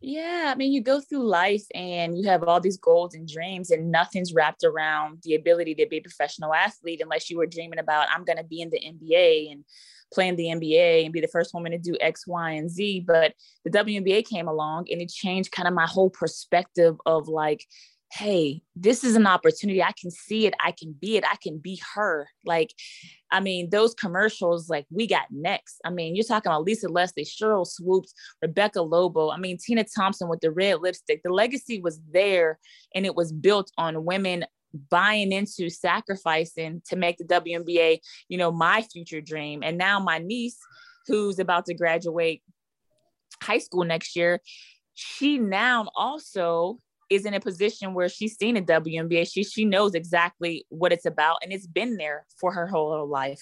Yeah, 0.01 0.45
I 0.47 0.55
mean, 0.55 0.71
you 0.71 0.81
go 0.81 1.01
through 1.01 1.27
life 1.27 1.65
and 1.75 2.17
you 2.17 2.29
have 2.29 2.43
all 2.43 2.61
these 2.61 2.77
goals 2.77 3.15
and 3.15 3.27
dreams, 3.27 3.69
and 3.69 3.91
nothing's 3.91 4.33
wrapped 4.33 4.63
around 4.63 5.19
the 5.23 5.35
ability 5.35 5.75
to 5.75 5.87
be 5.87 5.97
a 5.97 6.01
professional 6.01 6.53
athlete 6.53 7.01
unless 7.03 7.29
you 7.29 7.37
were 7.37 7.45
dreaming 7.45 7.79
about, 7.79 8.07
I'm 8.13 8.23
going 8.23 8.37
to 8.37 8.43
be 8.45 8.61
in 8.61 8.69
the 8.69 8.79
NBA 8.79 9.51
and 9.51 9.65
play 10.13 10.29
in 10.29 10.37
the 10.37 10.45
NBA 10.45 11.03
and 11.03 11.11
be 11.13 11.19
the 11.19 11.27
first 11.27 11.53
woman 11.53 11.73
to 11.73 11.77
do 11.77 11.97
X, 11.99 12.25
Y, 12.25 12.51
and 12.51 12.69
Z. 12.69 13.03
But 13.05 13.33
the 13.65 13.71
WNBA 13.71 14.25
came 14.25 14.47
along 14.47 14.87
and 14.89 15.01
it 15.01 15.09
changed 15.09 15.51
kind 15.51 15.67
of 15.67 15.73
my 15.73 15.85
whole 15.85 16.09
perspective 16.09 16.95
of 17.05 17.27
like, 17.27 17.65
hey, 18.11 18.61
this 18.75 19.03
is 19.03 19.15
an 19.15 19.27
opportunity. 19.27 19.83
I 19.83 19.93
can 19.99 20.09
see 20.09 20.47
it. 20.47 20.55
I 20.63 20.71
can 20.71 20.93
be 20.99 21.17
it. 21.17 21.23
I 21.25 21.35
can 21.41 21.59
be 21.59 21.79
her. 21.93 22.27
Like, 22.43 22.73
I 23.31 23.39
mean, 23.39 23.69
those 23.69 23.93
commercials, 23.93 24.67
like 24.67 24.85
we 24.89 25.05
got 25.05 25.27
next. 25.29 25.79
I 25.85 25.91
mean, 25.91 26.15
you're 26.15 26.25
talking 26.25 26.51
about 26.51 26.63
Lisa 26.63 26.87
Leslie, 26.87 27.23
Sheryl 27.23 27.67
Swoopes, 27.67 28.13
Rebecca 28.41 28.81
Lobo. 28.81 29.29
I 29.29 29.37
mean, 29.37 29.57
Tina 29.57 29.85
Thompson 29.95 30.27
with 30.27 30.39
the 30.41 30.51
red 30.51 30.81
lipstick. 30.81 31.21
The 31.23 31.31
legacy 31.31 31.81
was 31.81 31.99
there 32.11 32.57
and 32.95 33.05
it 33.05 33.15
was 33.15 33.31
built 33.31 33.71
on 33.77 34.05
women 34.05 34.45
buying 34.89 35.31
into 35.31 35.69
sacrificing 35.69 36.81
to 36.89 36.95
make 36.95 37.17
the 37.17 37.25
WNBA, 37.25 37.99
you 38.27 38.37
know, 38.37 38.51
my 38.51 38.81
future 38.81 39.21
dream. 39.21 39.61
And 39.63 39.77
now 39.77 39.99
my 39.99 40.17
niece, 40.17 40.57
who's 41.07 41.39
about 41.39 41.65
to 41.65 41.73
graduate 41.73 42.41
high 43.41 43.57
school 43.59 43.83
next 43.83 44.15
year, 44.15 44.41
she 44.93 45.37
now 45.37 45.89
also 45.95 46.79
is 47.09 47.25
in 47.25 47.33
a 47.33 47.39
position 47.39 47.93
where 47.93 48.09
she's 48.09 48.37
seen 48.37 48.57
a 48.57 48.61
WNBA. 48.61 49.31
She 49.31 49.43
she 49.43 49.65
knows 49.65 49.95
exactly 49.95 50.65
what 50.69 50.91
it's 50.91 51.05
about, 51.05 51.37
and 51.43 51.51
it's 51.51 51.67
been 51.67 51.97
there 51.97 52.25
for 52.39 52.51
her 52.53 52.67
whole 52.67 53.07
life. 53.07 53.41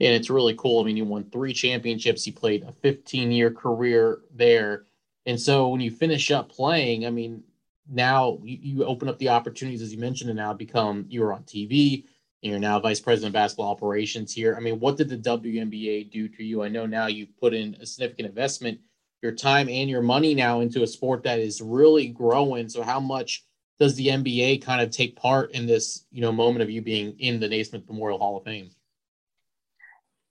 And 0.00 0.14
it's 0.14 0.28
really 0.28 0.54
cool. 0.54 0.82
I 0.82 0.84
mean, 0.84 0.96
you 0.96 1.06
won 1.06 1.30
three 1.30 1.54
championships. 1.54 2.26
You 2.26 2.34
played 2.34 2.64
a 2.64 2.72
15 2.72 3.32
year 3.32 3.50
career 3.50 4.20
there, 4.34 4.84
and 5.24 5.40
so 5.40 5.68
when 5.68 5.80
you 5.80 5.90
finish 5.90 6.30
up 6.30 6.50
playing, 6.50 7.06
I 7.06 7.10
mean, 7.10 7.42
now 7.88 8.38
you, 8.42 8.58
you 8.60 8.84
open 8.84 9.08
up 9.08 9.18
the 9.18 9.30
opportunities, 9.30 9.82
as 9.82 9.92
you 9.92 9.98
mentioned, 9.98 10.30
and 10.30 10.36
now 10.36 10.52
become 10.52 11.06
you 11.08 11.22
are 11.24 11.32
on 11.32 11.44
TV. 11.44 12.04
And 12.42 12.50
you're 12.50 12.60
now 12.60 12.78
vice 12.78 13.00
president 13.00 13.30
of 13.30 13.32
basketball 13.32 13.70
operations 13.70 14.32
here. 14.32 14.54
I 14.56 14.60
mean, 14.60 14.78
what 14.78 14.98
did 14.98 15.08
the 15.08 15.16
WNBA 15.16 16.10
do 16.12 16.28
to 16.28 16.44
you? 16.44 16.62
I 16.62 16.68
know 16.68 16.84
now 16.84 17.06
you've 17.06 17.36
put 17.38 17.54
in 17.54 17.76
a 17.80 17.86
significant 17.86 18.28
investment 18.28 18.78
your 19.22 19.32
time 19.32 19.68
and 19.68 19.88
your 19.88 20.02
money 20.02 20.34
now 20.34 20.60
into 20.60 20.82
a 20.82 20.86
sport 20.86 21.22
that 21.24 21.38
is 21.38 21.60
really 21.60 22.08
growing. 22.08 22.68
So 22.68 22.82
how 22.82 23.00
much 23.00 23.44
does 23.78 23.94
the 23.94 24.08
NBA 24.08 24.62
kind 24.62 24.80
of 24.80 24.90
take 24.90 25.16
part 25.16 25.52
in 25.52 25.66
this, 25.66 26.06
you 26.10 26.20
know, 26.20 26.32
moment 26.32 26.62
of 26.62 26.70
you 26.70 26.82
being 26.82 27.18
in 27.18 27.40
the 27.40 27.48
Naismith 27.48 27.88
Memorial 27.88 28.18
Hall 28.18 28.36
of 28.36 28.44
Fame? 28.44 28.70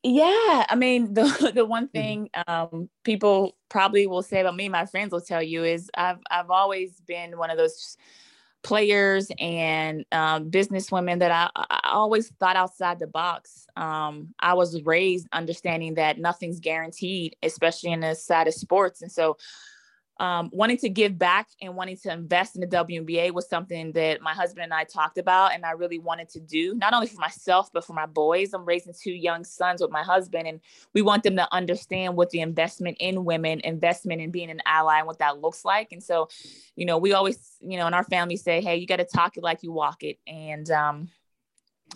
Yeah, 0.07 0.65
I 0.69 0.75
mean 0.75 1.13
the 1.15 1.51
the 1.53 1.65
one 1.65 1.87
mm-hmm. 1.87 1.91
thing 1.91 2.29
um, 2.47 2.89
people 3.03 3.57
probably 3.69 4.05
will 4.07 4.21
say 4.21 4.41
about 4.41 4.55
me, 4.55 4.69
my 4.69 4.85
friends 4.85 5.11
will 5.11 5.21
tell 5.21 5.41
you 5.41 5.63
is 5.63 5.89
I've 5.95 6.19
I've 6.29 6.51
always 6.51 7.01
been 7.01 7.37
one 7.37 7.49
of 7.49 7.57
those 7.57 7.97
players 8.65 9.29
and 9.37 10.03
um, 10.11 10.49
businesswomen 10.49 11.19
that 11.19 11.29
I, 11.29 11.49
I, 11.55 11.91
always 11.93 12.29
thought 12.39 12.55
outside 12.55 12.97
the 12.97 13.05
box. 13.05 13.67
Um, 13.77 14.33
I 14.39 14.55
was 14.55 14.81
raised 14.81 15.27
understanding 15.31 15.93
that 15.93 16.17
nothing's 16.17 16.59
guaranteed, 16.59 17.35
especially 17.43 17.91
in 17.91 17.99
the 17.99 18.15
side 18.15 18.47
of 18.47 18.55
sports. 18.55 19.03
And 19.03 19.11
so 19.11 19.37
um, 20.17 20.49
wanting 20.53 20.77
to 20.77 20.89
give 20.89 21.17
back 21.17 21.49
and 21.61 21.75
wanting 21.75 21.97
to 21.97 22.11
invest 22.11 22.55
in 22.55 22.61
the 22.61 22.67
WNBA 22.67 23.33
was 23.33 23.49
something 23.49 23.91
that 23.93 24.21
my 24.21 24.33
husband 24.33 24.63
and 24.63 24.73
I 24.73 24.85
talked 24.85 25.17
about, 25.17 25.53
and 25.53 25.65
I 25.65 25.71
really 25.71 25.99
wanted 25.99 26.29
to 26.29 26.39
do, 26.39 26.73
not 26.75 26.93
only 26.93 27.07
for 27.07 27.19
myself, 27.19 27.69
but 27.73 27.83
for 27.83 27.93
my 27.93 28.05
boys. 28.05 28.53
I'm 28.53 28.65
raising 28.65 28.93
two 28.93 29.11
young 29.11 29.43
sons 29.43 29.81
with 29.81 29.91
my 29.91 30.03
husband, 30.03 30.47
and 30.47 30.61
we 30.93 31.01
want 31.01 31.23
them 31.23 31.35
to 31.35 31.53
understand 31.53 32.15
what 32.15 32.29
the 32.29 32.39
investment 32.39 32.97
in 32.99 33.25
women, 33.25 33.59
investment 33.63 34.21
in 34.21 34.31
being 34.31 34.49
an 34.49 34.61
ally, 34.65 34.99
and 34.99 35.07
what 35.07 35.19
that 35.19 35.41
looks 35.41 35.65
like. 35.65 35.91
And 35.91 36.01
so, 36.01 36.29
you 36.75 36.85
know, 36.85 36.97
we 36.97 37.11
always, 37.13 37.57
you 37.61 37.77
know, 37.77 37.87
in 37.87 37.93
our 37.93 38.05
family 38.05 38.37
say, 38.37 38.61
hey, 38.61 38.77
you 38.77 38.87
got 38.87 38.97
to 38.97 39.05
talk 39.05 39.35
it 39.35 39.43
like 39.43 39.63
you 39.63 39.71
walk 39.71 40.03
it. 40.03 40.17
And, 40.27 40.69
um, 40.71 41.09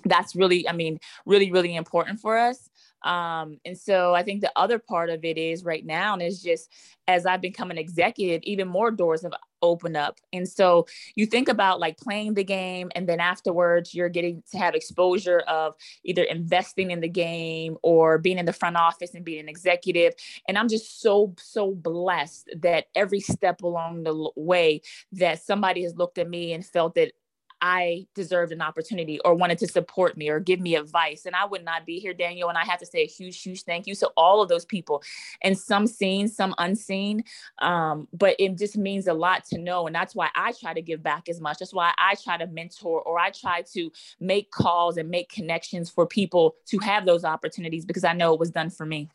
that's 0.06 0.36
really 0.36 0.68
i 0.68 0.72
mean 0.72 1.00
really 1.25 1.51
really 1.51 1.75
important 1.75 2.20
for 2.20 2.38
us 2.38 2.70
um, 3.03 3.60
and 3.65 3.77
so 3.77 4.13
I 4.13 4.24
think 4.24 4.41
the 4.41 4.51
other 4.56 4.79
part 4.79 5.10
of 5.10 5.24
it 5.24 5.38
is 5.38 5.63
right 5.63 5.86
now 5.86 6.13
and 6.13 6.22
is 6.22 6.41
just 6.41 6.72
as 7.08 7.25
I've 7.25 7.41
become 7.41 7.72
an 7.72 7.77
executive, 7.77 8.41
even 8.44 8.68
more 8.68 8.91
doors 8.91 9.24
have 9.24 9.34
opened 9.62 9.98
up. 9.98 10.20
And 10.32 10.48
so 10.48 10.86
you 11.15 11.25
think 11.25 11.50
about 11.50 11.79
like 11.79 11.98
playing 11.98 12.34
the 12.34 12.44
game, 12.44 12.91
and 12.96 13.08
then 13.08 13.20
afterwards 13.20 13.94
you're 13.94 14.10
getting 14.10 14.44
to 14.51 14.58
have 14.58 14.75
exposure 14.75 15.39
of 15.48 15.75
either 16.03 16.24
investing 16.24 16.91
in 16.91 17.00
the 17.00 17.10
game 17.10 17.77
or 17.82 18.18
being 18.18 18.38
in 18.38 18.46
the 18.46 18.53
front 18.53 18.75
office 18.75 19.15
and 19.15 19.25
being 19.25 19.39
an 19.39 19.50
executive. 19.50 20.13
And 20.48 20.58
I'm 20.58 20.70
just 20.70 21.01
so, 21.01 21.34
so 21.39 21.72
blessed 21.72 22.50
that 22.62 22.88
every 22.96 23.20
step 23.20 23.63
along 23.63 24.03
the 24.03 24.29
way 24.36 24.82
that 25.13 25.41
somebody 25.41 25.84
has 25.84 25.96
looked 25.96 26.18
at 26.18 26.29
me 26.29 26.53
and 26.53 26.65
felt 26.65 26.96
that 26.96 27.13
I 27.62 28.08
deserved 28.16 28.51
an 28.51 28.62
opportunity 28.62 29.20
or 29.25 29.34
wanted 29.34 29.58
to 29.60 29.68
support 29.68 30.18
me 30.18 30.30
or 30.30 30.39
give 30.39 30.60
me 30.60 30.75
advice. 30.75 31.25
And 31.25 31.36
I 31.36 31.46
would 31.46 31.66
not 31.66 31.86
be 31.86 32.00
here, 32.00 32.13
Daniel. 32.13 32.50
And 32.50 32.58
I 32.58 32.66
have 32.66 32.80
to 32.80 32.86
say 32.86 33.00
a 33.00 33.08
huge, 33.08 33.42
huge 33.42 33.63
thank 33.63 33.88
you. 33.88 33.96
to 33.96 34.08
all 34.16 34.42
of 34.42 34.50
those 34.50 34.66
people, 34.66 35.04
and 35.42 35.58
some 35.58 35.88
seen, 35.88 36.28
some 36.28 36.56
unseen. 36.58 37.24
Um, 37.60 38.08
but 38.13 38.36
it 38.39 38.58
just 38.58 38.78
means 38.78 39.08
a 39.08 39.13
lot 39.13 39.46
to 39.46 39.58
know. 39.58 39.88
And 39.88 39.96
that's 39.96 40.16
why 40.16 40.30
I 40.36 40.54
try 40.54 40.74
to 40.74 40.82
give 40.82 41.04
back 41.04 41.30
as 41.30 41.42
much. 41.42 41.60
That's 41.60 41.74
why 41.74 41.94
I 41.98 42.16
try 42.16 42.38
to 42.38 42.48
mentor 42.48 43.01
or 43.01 43.20
I 43.20 43.32
try 43.32 43.63
to 43.74 43.92
make 44.20 44.51
calls 44.51 44.98
and 44.98 45.10
make 45.10 45.30
connections 45.30 45.89
for 45.89 46.06
people 46.06 46.56
to 46.68 46.80
have 46.80 47.06
those 47.06 47.24
opportunities 47.24 47.86
because 47.86 48.04
I 48.04 48.13
know 48.13 48.34
it 48.34 48.39
was 48.39 48.51
done 48.51 48.70
for 48.70 48.86
me. 48.86 49.10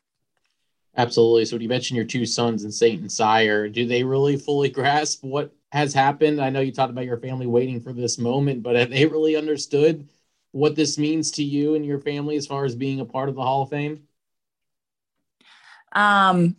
Absolutely. 0.97 1.45
So 1.45 1.57
when 1.57 1.63
you 1.63 1.69
mentioned 1.69 1.97
your 1.97 2.07
two 2.07 2.25
sons 2.25 2.63
and 2.63 2.73
Saint 2.73 3.01
and 3.01 3.11
Sire, 3.11 3.69
do 3.69 3.87
they 3.87 4.05
really 4.05 4.37
fully 4.37 4.69
grasp 4.71 5.25
what 5.25 5.55
has 5.73 5.93
happened? 5.93 6.41
I 6.41 6.51
know 6.51 6.61
you 6.61 6.73
talked 6.73 6.91
about 6.91 7.05
your 7.05 7.19
family 7.19 7.47
waiting 7.47 7.81
for 7.81 7.93
this 7.93 8.19
moment, 8.19 8.63
but 8.63 8.77
have 8.77 8.91
they 8.91 9.07
really 9.07 9.37
understood 9.37 10.09
what 10.53 10.77
this 10.77 10.99
means 10.99 11.33
to 11.33 11.43
you 11.43 11.75
and 11.75 11.85
your 11.85 11.99
family 11.99 12.37
as 12.37 12.47
far 12.47 12.65
as 12.65 12.77
being 12.77 13.01
a 13.01 13.05
part 13.05 13.29
of 13.29 13.35
the 13.35 13.43
Hall 13.43 13.63
of 13.63 13.71
Fame? 13.71 14.05
Um, 15.93 16.57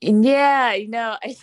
yeah, 0.00 0.74
you 0.74 0.88
know, 0.88 1.16
I, 1.22 1.36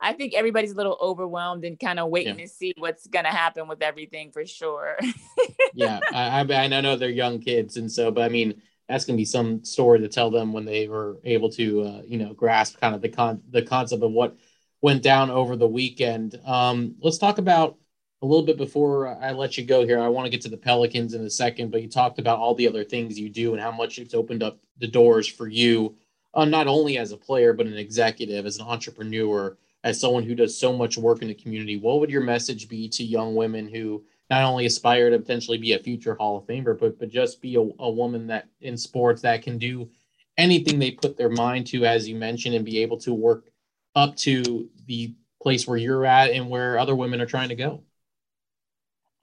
I 0.00 0.12
think 0.14 0.34
everybody's 0.34 0.72
a 0.72 0.76
little 0.76 0.96
overwhelmed 1.00 1.64
and 1.64 1.78
kind 1.78 1.98
of 1.98 2.08
waiting 2.08 2.38
yeah. 2.38 2.46
to 2.46 2.50
see 2.50 2.74
what's 2.78 3.06
going 3.06 3.26
to 3.26 3.30
happen 3.30 3.68
with 3.68 3.82
everything 3.82 4.32
for 4.32 4.46
sure. 4.46 4.98
yeah, 5.74 6.00
I, 6.10 6.40
I, 6.40 6.64
I 6.64 6.80
know 6.80 6.96
they're 6.96 7.10
young 7.10 7.38
kids, 7.38 7.76
and 7.76 7.90
so, 7.90 8.10
but 8.10 8.22
I 8.22 8.28
mean, 8.28 8.62
that's 8.88 9.04
going 9.04 9.16
to 9.16 9.20
be 9.20 9.24
some 9.24 9.64
story 9.64 10.00
to 10.00 10.08
tell 10.08 10.30
them 10.30 10.52
when 10.52 10.64
they 10.64 10.88
were 10.88 11.18
able 11.24 11.50
to, 11.50 11.82
uh, 11.82 12.02
you 12.06 12.18
know, 12.18 12.32
grasp 12.34 12.80
kind 12.80 12.94
of 12.94 13.02
the 13.02 13.08
con 13.08 13.42
the 13.50 13.62
concept 13.62 14.02
of 14.02 14.12
what 14.12 14.36
went 14.80 15.02
down 15.02 15.30
over 15.30 15.56
the 15.56 15.66
weekend. 15.66 16.40
Um, 16.46 16.94
let's 17.00 17.18
talk 17.18 17.38
about 17.38 17.76
a 18.22 18.26
little 18.26 18.44
bit 18.46 18.56
before 18.56 19.08
I 19.08 19.32
let 19.32 19.58
you 19.58 19.64
go 19.64 19.84
here. 19.84 20.00
I 20.00 20.08
want 20.08 20.26
to 20.26 20.30
get 20.30 20.40
to 20.42 20.48
the 20.48 20.56
Pelicans 20.56 21.14
in 21.14 21.24
a 21.24 21.30
second, 21.30 21.70
but 21.70 21.82
you 21.82 21.88
talked 21.88 22.18
about 22.18 22.38
all 22.38 22.54
the 22.54 22.68
other 22.68 22.84
things 22.84 23.18
you 23.18 23.28
do 23.28 23.52
and 23.52 23.62
how 23.62 23.72
much 23.72 23.98
it's 23.98 24.14
opened 24.14 24.42
up 24.42 24.58
the 24.78 24.86
doors 24.86 25.26
for 25.26 25.48
you, 25.48 25.96
uh, 26.34 26.44
not 26.44 26.66
only 26.66 26.98
as 26.98 27.12
a 27.12 27.16
player, 27.16 27.52
but 27.52 27.66
an 27.66 27.76
executive, 27.76 28.46
as 28.46 28.58
an 28.58 28.66
entrepreneur, 28.66 29.56
as 29.84 30.00
someone 30.00 30.22
who 30.22 30.34
does 30.34 30.58
so 30.58 30.72
much 30.72 30.96
work 30.96 31.22
in 31.22 31.28
the 31.28 31.34
community. 31.34 31.76
What 31.76 32.00
would 32.00 32.10
your 32.10 32.22
message 32.22 32.68
be 32.68 32.88
to 32.90 33.04
young 33.04 33.34
women 33.34 33.68
who 33.68 34.04
not 34.30 34.44
only 34.44 34.66
aspire 34.66 35.10
to 35.10 35.18
potentially 35.18 35.58
be 35.58 35.72
a 35.72 35.78
future 35.78 36.14
Hall 36.14 36.38
of 36.38 36.46
Famer, 36.46 36.78
but 36.78 36.98
but 36.98 37.08
just 37.08 37.40
be 37.40 37.56
a, 37.56 37.60
a 37.78 37.90
woman 37.90 38.26
that 38.28 38.48
in 38.60 38.76
sports 38.76 39.22
that 39.22 39.42
can 39.42 39.58
do 39.58 39.88
anything 40.36 40.78
they 40.78 40.90
put 40.90 41.16
their 41.16 41.30
mind 41.30 41.66
to, 41.68 41.84
as 41.84 42.08
you 42.08 42.16
mentioned, 42.16 42.54
and 42.54 42.64
be 42.64 42.78
able 42.78 42.98
to 42.98 43.14
work 43.14 43.50
up 43.94 44.16
to 44.16 44.68
the 44.86 45.14
place 45.42 45.66
where 45.66 45.78
you're 45.78 46.04
at 46.04 46.30
and 46.30 46.50
where 46.50 46.78
other 46.78 46.94
women 46.94 47.20
are 47.20 47.26
trying 47.26 47.48
to 47.48 47.54
go? 47.54 47.82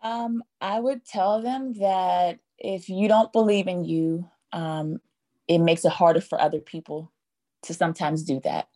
Um, 0.02 0.44
I 0.60 0.80
would 0.80 1.06
tell 1.06 1.42
them 1.42 1.74
that 1.80 2.40
if 2.58 2.90
you 2.90 3.08
don't 3.08 3.32
believe 3.32 3.68
in 3.68 3.86
you, 3.86 4.28
um, 4.52 5.00
it 5.48 5.60
makes 5.60 5.86
it 5.86 5.92
harder 5.92 6.22
for 6.22 6.40
other 6.40 6.60
people 6.60 7.12
to 7.64 7.74
sometimes 7.74 8.24
do 8.24 8.40
that. 8.44 8.68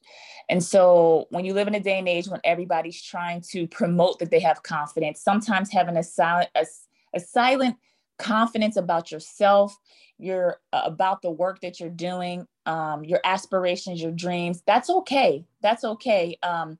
And 0.50 0.64
so 0.64 1.28
when 1.30 1.46
you 1.46 1.54
live 1.54 1.68
in 1.68 1.76
a 1.76 1.80
day 1.80 2.00
and 2.00 2.08
age 2.08 2.28
when 2.28 2.40
everybody's 2.44 3.02
trying 3.02 3.42
to 3.52 3.68
promote 3.68 4.20
that 4.20 4.32
they 4.32 4.40
have 4.40 4.64
confidence, 4.64 5.22
sometimes 5.22 5.72
having 5.72 5.98
a 5.98 6.04
silent, 6.04 6.50
a, 6.56 6.66
a 7.14 7.20
silent 7.20 7.76
confidence 8.18 8.78
about 8.78 9.12
yourself, 9.12 9.78
you're 10.18 10.60
uh, 10.74 10.82
about 10.86 11.22
the 11.22 11.30
work 11.30 11.62
that 11.62 11.80
you're 11.80 11.90
doing, 11.90 12.48
um, 12.66 13.04
your 13.04 13.20
aspirations, 13.24 14.02
your 14.02 14.12
dreams. 14.12 14.64
That's 14.66 14.90
okay. 14.90 15.46
That's 15.62 15.84
okay. 15.84 16.38
Um, 16.42 16.80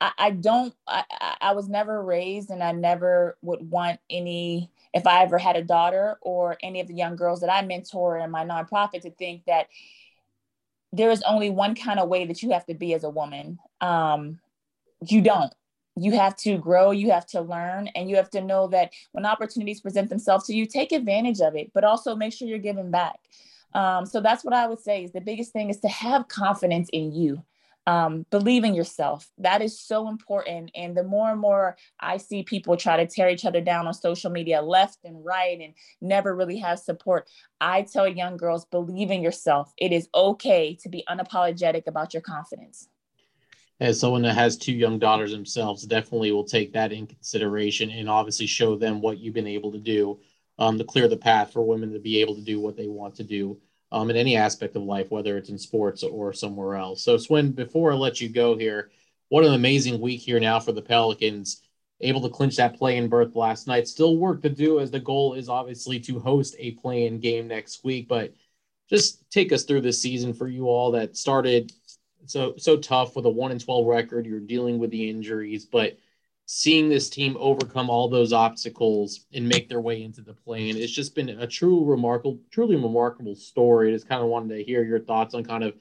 I, 0.00 0.12
I 0.18 0.30
don't. 0.30 0.74
I, 0.86 1.04
I 1.40 1.52
was 1.52 1.68
never 1.68 2.02
raised, 2.02 2.50
and 2.50 2.62
I 2.62 2.72
never 2.72 3.36
would 3.42 3.70
want 3.70 4.00
any. 4.10 4.70
If 4.92 5.06
I 5.06 5.22
ever 5.22 5.38
had 5.38 5.56
a 5.56 5.62
daughter 5.62 6.18
or 6.20 6.56
any 6.62 6.80
of 6.80 6.86
the 6.86 6.94
young 6.94 7.16
girls 7.16 7.40
that 7.40 7.52
I 7.52 7.62
mentor 7.62 8.18
in 8.18 8.30
my 8.30 8.44
nonprofit 8.44 9.02
to 9.02 9.10
think 9.10 9.44
that 9.46 9.66
there 10.96 11.10
is 11.10 11.22
only 11.22 11.50
one 11.50 11.74
kind 11.74 11.98
of 11.98 12.08
way 12.08 12.26
that 12.26 12.42
you 12.42 12.50
have 12.52 12.66
to 12.66 12.74
be 12.74 12.94
as 12.94 13.04
a 13.04 13.10
woman. 13.10 13.58
Um, 13.80 14.40
you 15.06 15.20
don't 15.20 15.52
you 15.96 16.12
have 16.12 16.36
to 16.36 16.58
grow, 16.58 16.90
you 16.90 17.10
have 17.10 17.26
to 17.26 17.40
learn, 17.40 17.88
and 17.94 18.10
you 18.10 18.16
have 18.16 18.30
to 18.30 18.40
know 18.40 18.66
that 18.68 18.92
when 19.12 19.24
opportunities 19.24 19.80
present 19.80 20.08
themselves 20.08 20.46
to 20.46 20.54
you, 20.54 20.66
take 20.66 20.92
advantage 20.92 21.40
of 21.40 21.54
it, 21.54 21.70
but 21.72 21.84
also 21.84 22.16
make 22.16 22.32
sure 22.32 22.48
you're 22.48 22.58
giving 22.58 22.90
back. 22.90 23.20
Um, 23.74 24.06
so 24.06 24.20
that's 24.20 24.44
what 24.44 24.54
I 24.54 24.66
would 24.66 24.80
say 24.80 25.04
is 25.04 25.12
the 25.12 25.20
biggest 25.20 25.52
thing 25.52 25.70
is 25.70 25.78
to 25.80 25.88
have 25.88 26.28
confidence 26.28 26.88
in 26.92 27.12
you. 27.12 27.42
Um, 27.86 28.24
believe 28.30 28.64
in 28.64 28.74
yourself. 28.74 29.28
That 29.38 29.60
is 29.60 29.78
so 29.78 30.08
important. 30.08 30.70
And 30.74 30.96
the 30.96 31.04
more 31.04 31.30
and 31.30 31.40
more 31.40 31.76
I 32.00 32.16
see 32.16 32.42
people 32.42 32.76
try 32.78 32.96
to 32.96 33.06
tear 33.06 33.28
each 33.28 33.44
other 33.44 33.60
down 33.60 33.86
on 33.86 33.92
social 33.92 34.30
media, 34.30 34.62
left 34.62 34.98
and 35.04 35.22
right, 35.24 35.60
and 35.60 35.74
never 36.00 36.34
really 36.34 36.58
have 36.58 36.78
support, 36.78 37.28
I 37.60 37.82
tell 37.82 38.08
young 38.08 38.38
girls, 38.38 38.64
believe 38.64 39.10
in 39.10 39.22
yourself. 39.22 39.72
It 39.76 39.92
is 39.92 40.08
okay 40.14 40.76
to 40.82 40.88
be 40.88 41.04
unapologetic 41.08 41.86
about 41.86 42.14
your 42.14 42.22
confidence. 42.22 42.88
as 43.80 44.00
someone 44.00 44.22
that 44.22 44.34
has 44.34 44.56
two 44.56 44.72
young 44.72 44.98
daughters 44.98 45.32
themselves, 45.32 45.82
definitely 45.84 46.32
will 46.32 46.44
take 46.44 46.72
that 46.72 46.92
in 46.92 47.06
consideration 47.06 47.90
and 47.90 48.08
obviously 48.08 48.46
show 48.46 48.76
them 48.76 49.00
what 49.00 49.18
you've 49.18 49.34
been 49.34 49.46
able 49.46 49.72
to 49.72 49.78
do 49.78 50.18
um, 50.58 50.78
to 50.78 50.84
clear 50.84 51.08
the 51.08 51.16
path 51.16 51.52
for 51.52 51.62
women 51.62 51.92
to 51.92 51.98
be 51.98 52.20
able 52.20 52.34
to 52.34 52.40
do 52.40 52.60
what 52.60 52.76
they 52.76 52.86
want 52.86 53.16
to 53.16 53.24
do 53.24 53.58
um, 53.94 54.10
in 54.10 54.16
any 54.16 54.36
aspect 54.36 54.74
of 54.74 54.82
life, 54.82 55.12
whether 55.12 55.36
it's 55.36 55.50
in 55.50 55.56
sports 55.56 56.02
or 56.02 56.32
somewhere 56.32 56.74
else. 56.74 57.02
So, 57.02 57.16
Swin, 57.16 57.52
before 57.52 57.92
I 57.92 57.94
let 57.94 58.20
you 58.20 58.28
go 58.28 58.58
here, 58.58 58.90
what 59.28 59.44
an 59.44 59.54
amazing 59.54 60.00
week 60.00 60.20
here 60.20 60.40
now 60.40 60.58
for 60.58 60.72
the 60.72 60.82
Pelicans. 60.82 61.62
Able 62.00 62.20
to 62.22 62.28
clinch 62.28 62.56
that 62.56 62.76
play 62.76 62.96
in 62.96 63.08
berth 63.08 63.36
last 63.36 63.68
night. 63.68 63.86
Still 63.86 64.16
work 64.16 64.42
to 64.42 64.50
do 64.50 64.80
as 64.80 64.90
the 64.90 64.98
goal 64.98 65.34
is 65.34 65.48
obviously 65.48 66.00
to 66.00 66.18
host 66.18 66.56
a 66.58 66.72
play 66.72 67.06
in 67.06 67.20
game 67.20 67.46
next 67.46 67.84
week. 67.84 68.08
But 68.08 68.34
just 68.90 69.30
take 69.30 69.52
us 69.52 69.62
through 69.62 69.82
this 69.82 70.02
season 70.02 70.34
for 70.34 70.48
you 70.48 70.66
all 70.66 70.90
that 70.90 71.16
started 71.16 71.72
so 72.26 72.54
so 72.56 72.76
tough 72.76 73.14
with 73.14 73.26
a 73.26 73.30
one 73.30 73.52
and 73.52 73.64
twelve 73.64 73.86
record. 73.86 74.26
You're 74.26 74.40
dealing 74.40 74.78
with 74.78 74.90
the 74.90 75.08
injuries, 75.08 75.66
but 75.66 75.96
seeing 76.46 76.88
this 76.88 77.08
team 77.08 77.36
overcome 77.38 77.88
all 77.88 78.08
those 78.08 78.32
obstacles 78.32 79.26
and 79.32 79.48
make 79.48 79.68
their 79.68 79.80
way 79.80 80.02
into 80.02 80.20
the 80.20 80.34
play-in, 80.34 80.76
it's 80.76 80.92
just 80.92 81.14
been 81.14 81.30
a 81.30 81.46
true 81.46 81.84
remarkable, 81.84 82.38
truly 82.50 82.76
remarkable 82.76 83.34
story. 83.34 83.92
Just 83.92 84.08
kind 84.08 84.22
of 84.22 84.28
wanted 84.28 84.56
to 84.56 84.64
hear 84.64 84.84
your 84.84 85.00
thoughts 85.00 85.34
on 85.34 85.44
kind 85.44 85.64
of 85.64 85.74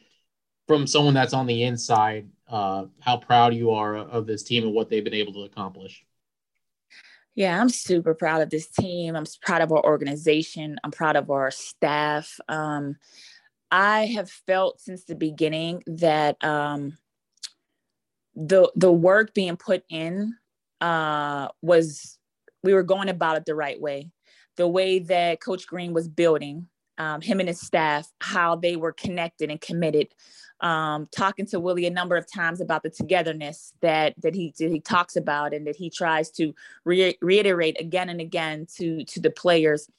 from 0.67 0.87
someone 0.87 1.13
that's 1.13 1.33
on 1.33 1.45
the 1.45 1.63
inside, 1.63 2.29
uh, 2.47 2.85
how 3.01 3.17
proud 3.17 3.53
you 3.53 3.71
are 3.71 3.97
of 3.97 4.25
this 4.25 4.43
team 4.43 4.63
and 4.63 4.73
what 4.73 4.89
they've 4.89 5.03
been 5.03 5.13
able 5.13 5.33
to 5.33 5.43
accomplish. 5.43 6.05
Yeah, 7.35 7.59
I'm 7.59 7.69
super 7.69 8.13
proud 8.13 8.41
of 8.41 8.49
this 8.49 8.69
team. 8.69 9.15
I'm 9.15 9.25
proud 9.41 9.61
of 9.61 9.71
our 9.71 9.83
organization. 9.83 10.77
I'm 10.83 10.91
proud 10.91 11.15
of 11.15 11.31
our 11.31 11.49
staff. 11.51 12.39
Um, 12.47 12.95
I 13.71 14.05
have 14.05 14.29
felt 14.29 14.79
since 14.79 15.03
the 15.03 15.15
beginning 15.15 15.81
that 15.87 16.41
um, 16.43 16.95
the 18.35 18.71
the 18.75 18.91
work 18.91 19.33
being 19.33 19.57
put 19.57 19.83
in 19.89 20.35
uh, 20.83 21.47
was 21.61 22.17
we 22.63 22.73
were 22.73 22.83
going 22.83 23.09
about 23.09 23.37
it 23.37 23.45
the 23.45 23.55
right 23.55 23.79
way. 23.79 24.11
The 24.57 24.67
way 24.67 24.99
that 24.99 25.41
Coach 25.41 25.65
Green 25.65 25.93
was 25.93 26.07
building 26.07 26.67
um, 26.97 27.21
him 27.21 27.39
and 27.39 27.49
his 27.49 27.59
staff, 27.59 28.07
how 28.19 28.55
they 28.55 28.75
were 28.75 28.91
connected 28.91 29.49
and 29.49 29.59
committed. 29.59 30.09
Um, 30.61 31.09
talking 31.11 31.45
to 31.47 31.59
Willie 31.59 31.87
a 31.87 31.89
number 31.89 32.15
of 32.15 32.31
times 32.31 32.61
about 32.61 32.83
the 32.83 32.89
togetherness 32.89 33.73
that 33.81 34.13
that 34.21 34.33
he 34.33 34.53
that 34.59 34.71
he 34.71 34.79
talks 34.79 35.15
about 35.15 35.53
and 35.53 35.67
that 35.67 35.75
he 35.75 35.89
tries 35.89 36.31
to 36.31 36.53
re- 36.85 37.17
reiterate 37.21 37.81
again 37.81 38.09
and 38.09 38.21
again 38.21 38.65
to 38.77 39.03
to 39.03 39.19
the 39.19 39.29
players 39.31 39.89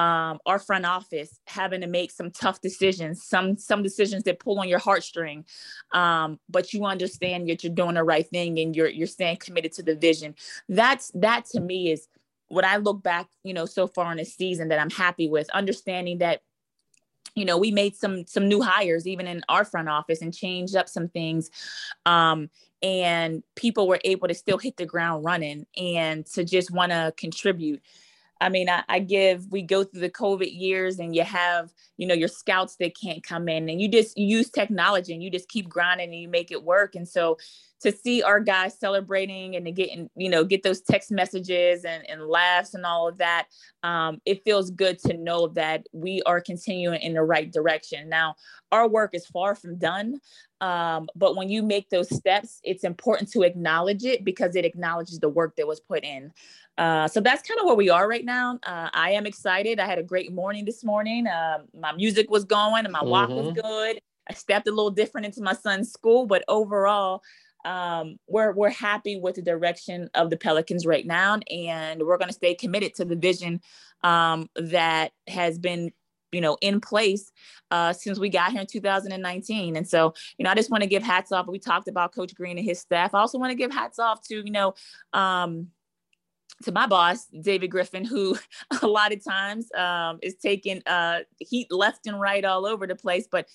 um, 0.00 0.38
our 0.46 0.58
front 0.58 0.86
office 0.86 1.38
having 1.46 1.82
to 1.82 1.86
make 1.86 2.10
some 2.10 2.30
tough 2.30 2.60
decisions, 2.60 3.22
some 3.22 3.58
some 3.58 3.82
decisions 3.82 4.22
that 4.24 4.40
pull 4.40 4.58
on 4.58 4.68
your 4.68 4.80
heartstring, 4.80 5.44
um, 5.92 6.38
but 6.48 6.72
you 6.72 6.86
understand 6.86 7.48
that 7.48 7.62
you're 7.62 7.72
doing 7.72 7.94
the 7.94 8.04
right 8.04 8.26
thing 8.26 8.58
and 8.58 8.74
you're 8.74 8.88
you're 8.88 9.06
staying 9.06 9.36
committed 9.36 9.72
to 9.72 9.82
the 9.82 9.94
vision. 9.94 10.34
That's 10.68 11.10
that 11.14 11.44
to 11.52 11.60
me 11.60 11.90
is 11.90 12.08
what 12.48 12.64
I 12.64 12.78
look 12.78 13.02
back, 13.02 13.28
you 13.44 13.52
know, 13.52 13.66
so 13.66 13.86
far 13.86 14.10
in 14.10 14.18
the 14.18 14.24
season 14.24 14.68
that 14.68 14.80
I'm 14.80 14.90
happy 14.90 15.28
with, 15.28 15.50
understanding 15.50 16.18
that 16.18 16.40
you 17.40 17.46
know 17.46 17.58
we 17.58 17.70
made 17.70 17.96
some 17.96 18.26
some 18.26 18.46
new 18.46 18.60
hires 18.60 19.06
even 19.06 19.26
in 19.26 19.42
our 19.48 19.64
front 19.64 19.88
office 19.88 20.20
and 20.20 20.34
changed 20.34 20.76
up 20.76 20.88
some 20.88 21.08
things 21.08 21.50
um, 22.06 22.50
and 22.82 23.42
people 23.56 23.88
were 23.88 24.00
able 24.04 24.28
to 24.28 24.34
still 24.34 24.58
hit 24.58 24.76
the 24.76 24.86
ground 24.86 25.24
running 25.24 25.66
and 25.76 26.26
to 26.26 26.44
just 26.44 26.70
want 26.70 26.92
to 26.92 27.12
contribute 27.16 27.80
I 28.42 28.48
mean, 28.48 28.70
I, 28.70 28.82
I, 28.88 29.00
give, 29.00 29.52
we 29.52 29.60
go 29.60 29.84
through 29.84 30.00
the 30.00 30.08
COVID 30.08 30.48
years 30.50 30.98
and 30.98 31.14
you 31.14 31.22
have, 31.24 31.70
you 31.98 32.06
know, 32.06 32.14
your 32.14 32.28
scouts 32.28 32.76
that 32.76 32.96
can't 32.96 33.22
come 33.22 33.50
in 33.50 33.68
and 33.68 33.80
you 33.80 33.86
just 33.86 34.16
use 34.16 34.48
technology 34.48 35.12
and 35.12 35.22
you 35.22 35.30
just 35.30 35.48
keep 35.48 35.68
grinding 35.68 36.08
and 36.08 36.20
you 36.20 36.28
make 36.28 36.50
it 36.50 36.64
work. 36.64 36.94
And 36.94 37.06
so 37.06 37.36
to 37.80 37.92
see 37.92 38.22
our 38.22 38.40
guys 38.40 38.78
celebrating 38.78 39.56
and 39.56 39.64
to 39.66 39.72
getting, 39.72 40.10
you 40.16 40.28
know, 40.28 40.44
get 40.44 40.62
those 40.62 40.80
text 40.80 41.10
messages 41.10 41.84
and, 41.84 42.08
and 42.08 42.26
laughs 42.26 42.74
and 42.74 42.84
all 42.84 43.08
of 43.08 43.18
that, 43.18 43.46
um, 43.82 44.20
it 44.26 44.44
feels 44.44 44.70
good 44.70 44.98
to 44.98 45.16
know 45.16 45.48
that 45.48 45.86
we 45.92 46.22
are 46.26 46.40
continuing 46.40 47.00
in 47.00 47.14
the 47.14 47.22
right 47.22 47.50
direction. 47.50 48.08
Now, 48.08 48.34
our 48.70 48.88
work 48.88 49.14
is 49.14 49.26
far 49.26 49.54
from 49.54 49.78
done. 49.78 50.20
Um, 50.60 51.08
but 51.16 51.36
when 51.36 51.48
you 51.48 51.62
make 51.62 51.88
those 51.88 52.14
steps, 52.14 52.60
it's 52.62 52.84
important 52.84 53.30
to 53.32 53.42
acknowledge 53.42 54.04
it 54.04 54.24
because 54.24 54.56
it 54.56 54.66
acknowledges 54.66 55.18
the 55.18 55.28
work 55.28 55.56
that 55.56 55.66
was 55.66 55.80
put 55.80 56.04
in. 56.04 56.32
Uh, 56.76 57.08
so 57.08 57.20
that's 57.20 57.46
kind 57.46 57.60
of 57.60 57.66
where 57.66 57.74
we 57.74 57.88
are 57.88 58.08
right 58.08 58.24
now. 58.24 58.58
Uh, 58.62 58.88
I 58.92 59.12
am 59.12 59.26
excited. 59.26 59.80
I 59.80 59.86
had 59.86 59.98
a 59.98 60.02
great 60.02 60.32
morning 60.32 60.64
this 60.64 60.84
morning. 60.84 61.26
Uh, 61.26 61.58
my 61.78 61.92
music 61.92 62.30
was 62.30 62.44
going 62.44 62.84
and 62.84 62.92
my 62.92 63.02
walk 63.02 63.30
mm-hmm. 63.30 63.46
was 63.46 63.52
good. 63.54 64.00
I 64.28 64.34
stepped 64.34 64.68
a 64.68 64.70
little 64.70 64.90
different 64.90 65.26
into 65.26 65.42
my 65.42 65.54
son's 65.54 65.92
school, 65.92 66.26
but 66.26 66.44
overall, 66.46 67.22
um, 67.64 68.16
we're 68.26 68.52
we're 68.52 68.70
happy 68.70 69.16
with 69.16 69.36
the 69.36 69.42
direction 69.42 70.10
of 70.14 70.30
the 70.30 70.36
Pelicans 70.36 70.86
right 70.86 71.06
now, 71.06 71.38
and 71.50 72.02
we're 72.02 72.18
going 72.18 72.28
to 72.28 72.34
stay 72.34 72.54
committed 72.54 72.94
to 72.96 73.04
the 73.04 73.16
vision 73.16 73.60
um, 74.02 74.48
that 74.56 75.12
has 75.28 75.58
been 75.58 75.92
you 76.32 76.40
know 76.40 76.56
in 76.60 76.80
place 76.80 77.32
uh, 77.70 77.92
since 77.92 78.18
we 78.18 78.28
got 78.28 78.52
here 78.52 78.60
in 78.60 78.66
2019 78.66 79.74
and 79.74 79.88
so 79.88 80.14
you 80.38 80.44
know 80.44 80.50
i 80.50 80.54
just 80.54 80.70
want 80.70 80.80
to 80.82 80.88
give 80.88 81.02
hats 81.02 81.32
off. 81.32 81.48
We 81.48 81.58
talked 81.58 81.88
about 81.88 82.14
coach 82.14 82.34
green 82.34 82.56
and 82.56 82.64
his 82.64 82.78
staff. 82.78 83.14
I 83.14 83.18
also 83.18 83.38
want 83.38 83.50
to 83.50 83.56
give 83.56 83.72
hats 83.72 83.98
off 83.98 84.22
to 84.28 84.36
you 84.36 84.52
know 84.52 84.74
um, 85.12 85.68
to 86.64 86.72
my 86.72 86.86
boss, 86.86 87.26
David 87.26 87.68
Griffin, 87.68 88.04
who 88.04 88.36
a 88.82 88.86
lot 88.86 89.12
of 89.12 89.24
times 89.24 89.68
um, 89.76 90.18
is 90.22 90.36
taking 90.36 90.82
uh, 90.86 91.20
heat 91.38 91.70
left 91.70 92.06
and 92.06 92.20
right 92.20 92.44
all 92.44 92.66
over 92.66 92.86
the 92.86 92.96
place. 92.96 93.26
But, 93.30 93.48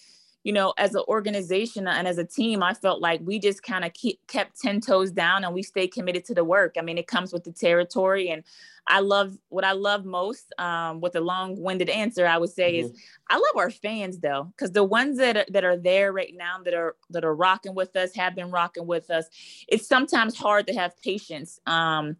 you 0.46 0.54
know, 0.54 0.76
as 0.78 0.94
an 0.94 1.02
organization 1.08 1.88
and 1.88 2.08
as 2.08 2.20
a 2.20 2.24
team, 2.24 2.62
I 2.62 2.76
felt 2.76 3.02
like 3.02 3.20
we 3.24 3.40
just 3.40 3.64
kind 3.64 3.84
of 3.84 3.92
kept 4.28 4.62
10 4.62 4.80
toes 4.80 5.12
down 5.12 5.44
and 5.44 5.56
we 5.56 5.64
stayed 5.64 5.88
committed 5.88 6.24
to 6.26 6.36
the 6.36 6.44
work. 6.44 6.76
I 6.78 6.84
mean, 6.84 7.00
it 7.00 7.08
comes 7.08 7.34
with 7.34 7.44
the 7.46 7.52
territory. 7.52 8.30
And 8.30 8.44
I 8.86 9.00
love 9.00 9.36
what 9.50 9.64
I 9.64 9.72
love 9.72 10.06
most 10.06 10.54
um, 10.60 11.02
with 11.02 11.16
a 11.16 11.20
long 11.20 11.60
winded 11.60 11.90
answer, 11.90 12.28
I 12.28 12.38
would 12.38 12.52
say 12.52 12.76
mm-hmm. 12.76 12.94
is 12.94 13.02
I 13.28 13.38
love 13.38 13.56
our 13.56 13.72
fans 13.72 14.20
though, 14.20 14.54
because 14.56 14.72
the 14.72 14.84
ones 14.84 15.18
that 15.18 15.36
are, 15.36 15.46
that 15.50 15.64
are 15.64 15.78
there 15.78 16.14
right 16.14 16.34
now 16.38 16.58
that 16.64 16.76
are 16.76 16.96
that 17.10 17.26
are 17.26 17.34
rocking 17.34 17.74
with 17.74 17.96
us, 17.96 18.14
have 18.14 18.36
been 18.36 18.52
rocking 18.52 18.86
with 18.86 19.10
us. 19.10 19.26
It's 19.68 19.88
sometimes 19.88 20.38
hard 20.38 20.68
to 20.68 20.76
have 20.76 20.96
patience. 21.02 21.60
Um, 21.66 22.18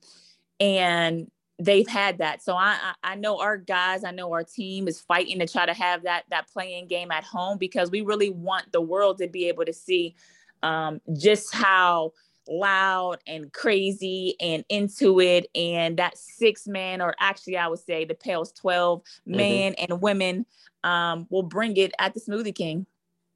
and 0.60 1.30
they've 1.60 1.88
had 1.88 2.18
that. 2.18 2.42
So 2.42 2.56
I, 2.56 2.94
I 3.04 3.16
know 3.16 3.40
our 3.40 3.58
guys, 3.58 4.04
I 4.04 4.12
know 4.12 4.32
our 4.34 4.44
team 4.44 4.88
is 4.88 5.00
fighting 5.00 5.40
to 5.40 5.48
try 5.48 5.66
to 5.66 5.74
have 5.74 6.04
that 6.04 6.24
that 6.30 6.50
play-in 6.50 6.88
game 6.88 7.12
at 7.12 7.24
home 7.24 7.58
because 7.58 7.92
we 7.92 8.02
really 8.02 8.30
want 8.30 8.72
the 8.72 8.82
world 8.82 9.20
to 9.20 9.28
be 9.28 9.48
able 9.48 9.66
to 9.66 9.74
see 9.74 10.16
um, 10.64 11.00
just 11.18 11.54
how 11.54 12.12
loud 12.48 13.18
and 13.26 13.52
crazy 13.54 14.36
and 14.40 14.64
into 14.70 15.20
it 15.20 15.48
and 15.56 15.98
that 15.98 16.16
six 16.16 16.68
man 16.68 17.02
or 17.02 17.16
actually 17.20 17.58
i 17.58 17.68
would 17.68 17.80
say 17.80 18.06
the 18.06 18.14
Pels 18.14 18.52
12 18.52 19.02
men 19.26 19.74
mm-hmm. 19.74 19.92
and 19.92 20.00
women 20.00 20.46
um, 20.84 21.26
will 21.32 21.42
bring 21.42 21.76
it 21.76 21.92
at 21.98 22.14
the 22.14 22.20
smoothie 22.20 22.54
king 22.54 22.86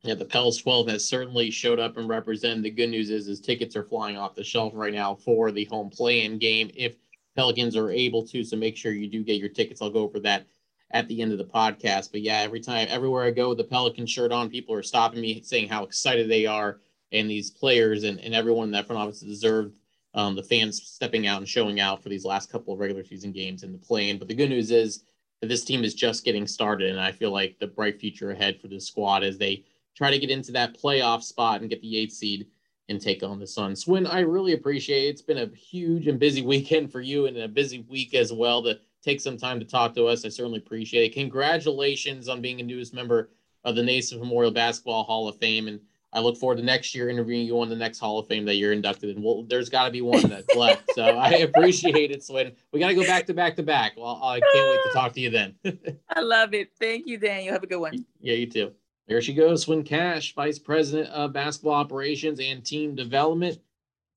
yeah, 0.01 0.15
the 0.15 0.23
Pels 0.23 0.57
12 0.57 0.87
has 0.87 1.05
certainly 1.05 1.51
showed 1.51 1.77
up 1.77 1.97
and 1.97 2.07
represented. 2.07 2.63
The 2.63 2.69
good 2.69 2.89
news 2.89 3.09
is, 3.09 3.27
is 3.27 3.41
tickets 3.41 3.75
are 3.75 3.83
flying 3.83 4.15
off 4.15 4.33
the 4.33 4.45
shelf 4.45 4.71
right 4.73 4.93
now 4.93 5.15
for 5.15 5.51
the 5.51 5.65
home 5.65 5.89
play-in 5.89 6.39
game. 6.39 6.71
If 6.73 6.95
Pelicans 7.39 7.77
are 7.77 7.89
able 7.89 8.27
to. 8.27 8.43
So 8.43 8.57
make 8.57 8.75
sure 8.75 8.91
you 8.91 9.07
do 9.07 9.23
get 9.23 9.39
your 9.39 9.47
tickets. 9.47 9.81
I'll 9.81 9.89
go 9.89 10.01
over 10.01 10.19
that 10.19 10.45
at 10.91 11.07
the 11.07 11.21
end 11.21 11.31
of 11.31 11.37
the 11.37 11.45
podcast. 11.45 12.11
But 12.11 12.19
yeah, 12.19 12.39
every 12.39 12.59
time, 12.59 12.87
everywhere 12.89 13.23
I 13.23 13.31
go 13.31 13.47
with 13.47 13.59
the 13.59 13.63
Pelican 13.63 14.05
shirt 14.05 14.33
on, 14.33 14.49
people 14.49 14.75
are 14.75 14.83
stopping 14.83 15.21
me 15.21 15.41
saying 15.41 15.69
how 15.69 15.85
excited 15.85 16.29
they 16.29 16.45
are. 16.45 16.81
And 17.13 17.29
these 17.29 17.49
players 17.49 18.03
and, 18.03 18.19
and 18.19 18.35
everyone 18.35 18.65
in 18.65 18.71
that 18.71 18.87
front 18.87 19.01
office 19.01 19.21
deserved 19.21 19.77
um, 20.15 20.35
the 20.35 20.43
fans 20.43 20.81
stepping 20.83 21.27
out 21.27 21.37
and 21.37 21.47
showing 21.47 21.79
out 21.79 22.03
for 22.03 22.09
these 22.09 22.25
last 22.25 22.51
couple 22.51 22.73
of 22.73 22.79
regular 22.81 23.05
season 23.05 23.31
games 23.31 23.63
in 23.63 23.71
the 23.71 23.77
play-in. 23.77 24.17
But 24.17 24.27
the 24.27 24.35
good 24.35 24.49
news 24.49 24.69
is 24.69 25.05
that 25.39 25.47
this 25.47 25.63
team 25.63 25.85
is 25.85 25.93
just 25.93 26.25
getting 26.25 26.45
started. 26.45 26.91
And 26.91 26.99
I 26.99 27.13
feel 27.13 27.31
like 27.31 27.57
the 27.57 27.67
bright 27.67 28.01
future 28.01 28.31
ahead 28.31 28.59
for 28.59 28.67
this 28.67 28.85
squad 28.85 29.23
as 29.23 29.37
they 29.37 29.63
try 29.95 30.11
to 30.11 30.19
get 30.19 30.29
into 30.29 30.51
that 30.51 30.77
playoff 30.77 31.23
spot 31.23 31.61
and 31.61 31.69
get 31.69 31.81
the 31.81 31.97
eighth 31.97 32.11
seed 32.11 32.47
and 32.89 32.99
take 32.99 33.23
on 33.23 33.39
the 33.39 33.47
Sun. 33.47 33.75
Swin, 33.75 34.05
I 34.07 34.19
really 34.19 34.53
appreciate 34.53 35.05
it. 35.05 35.09
It's 35.09 35.21
been 35.21 35.37
a 35.37 35.55
huge 35.55 36.07
and 36.07 36.19
busy 36.19 36.41
weekend 36.45 36.91
for 36.91 37.01
you 37.01 37.27
and 37.27 37.37
a 37.37 37.47
busy 37.47 37.85
week 37.87 38.13
as 38.13 38.33
well 38.33 38.63
to 38.63 38.79
take 39.03 39.21
some 39.21 39.37
time 39.37 39.59
to 39.59 39.65
talk 39.65 39.95
to 39.95 40.07
us. 40.07 40.25
I 40.25 40.29
certainly 40.29 40.59
appreciate 40.59 41.11
it. 41.11 41.13
Congratulations 41.13 42.27
on 42.27 42.41
being 42.41 42.59
a 42.59 42.63
newest 42.63 42.93
member 42.93 43.29
of 43.63 43.75
the 43.75 43.83
Naismith 43.83 44.21
Memorial 44.21 44.51
Basketball 44.51 45.03
Hall 45.03 45.27
of 45.27 45.37
Fame. 45.37 45.67
And 45.67 45.79
I 46.11 46.19
look 46.19 46.37
forward 46.37 46.57
to 46.57 46.63
next 46.63 46.95
year 46.95 47.09
interviewing 47.09 47.45
you 47.45 47.59
on 47.61 47.69
the 47.69 47.75
next 47.75 47.99
Hall 47.99 48.17
of 48.17 48.27
Fame 48.27 48.45
that 48.45 48.55
you're 48.55 48.73
inducted 48.73 49.15
in. 49.15 49.21
Well, 49.21 49.43
there's 49.47 49.69
got 49.69 49.85
to 49.85 49.91
be 49.91 50.01
one 50.01 50.27
that's 50.27 50.55
left. 50.55 50.91
So 50.95 51.03
I 51.03 51.29
appreciate 51.29 52.11
it, 52.11 52.23
Swin. 52.23 52.53
We 52.73 52.79
got 52.79 52.87
to 52.87 52.95
go 52.95 53.05
back 53.05 53.27
to 53.27 53.33
back 53.33 53.55
to 53.57 53.63
back. 53.63 53.93
Well, 53.95 54.19
I 54.23 54.39
can't 54.39 54.69
wait 54.69 54.79
to 54.85 54.91
talk 54.93 55.13
to 55.13 55.19
you 55.19 55.29
then. 55.29 55.55
I 56.09 56.21
love 56.21 56.53
it. 56.53 56.71
Thank 56.79 57.05
you, 57.05 57.19
Daniel. 57.19 57.53
Have 57.53 57.63
a 57.63 57.67
good 57.67 57.77
one. 57.77 58.05
Yeah, 58.19 58.33
you 58.33 58.47
too. 58.47 58.73
There 59.09 59.21
she 59.23 59.33
goes, 59.33 59.63
Swin 59.63 59.81
Cash, 59.81 60.35
Vice 60.35 60.59
President 60.59 61.09
of 61.09 61.33
Basketball 61.33 61.73
Operations 61.73 62.39
and 62.39 62.63
Team 62.63 62.93
Development. 62.93 63.59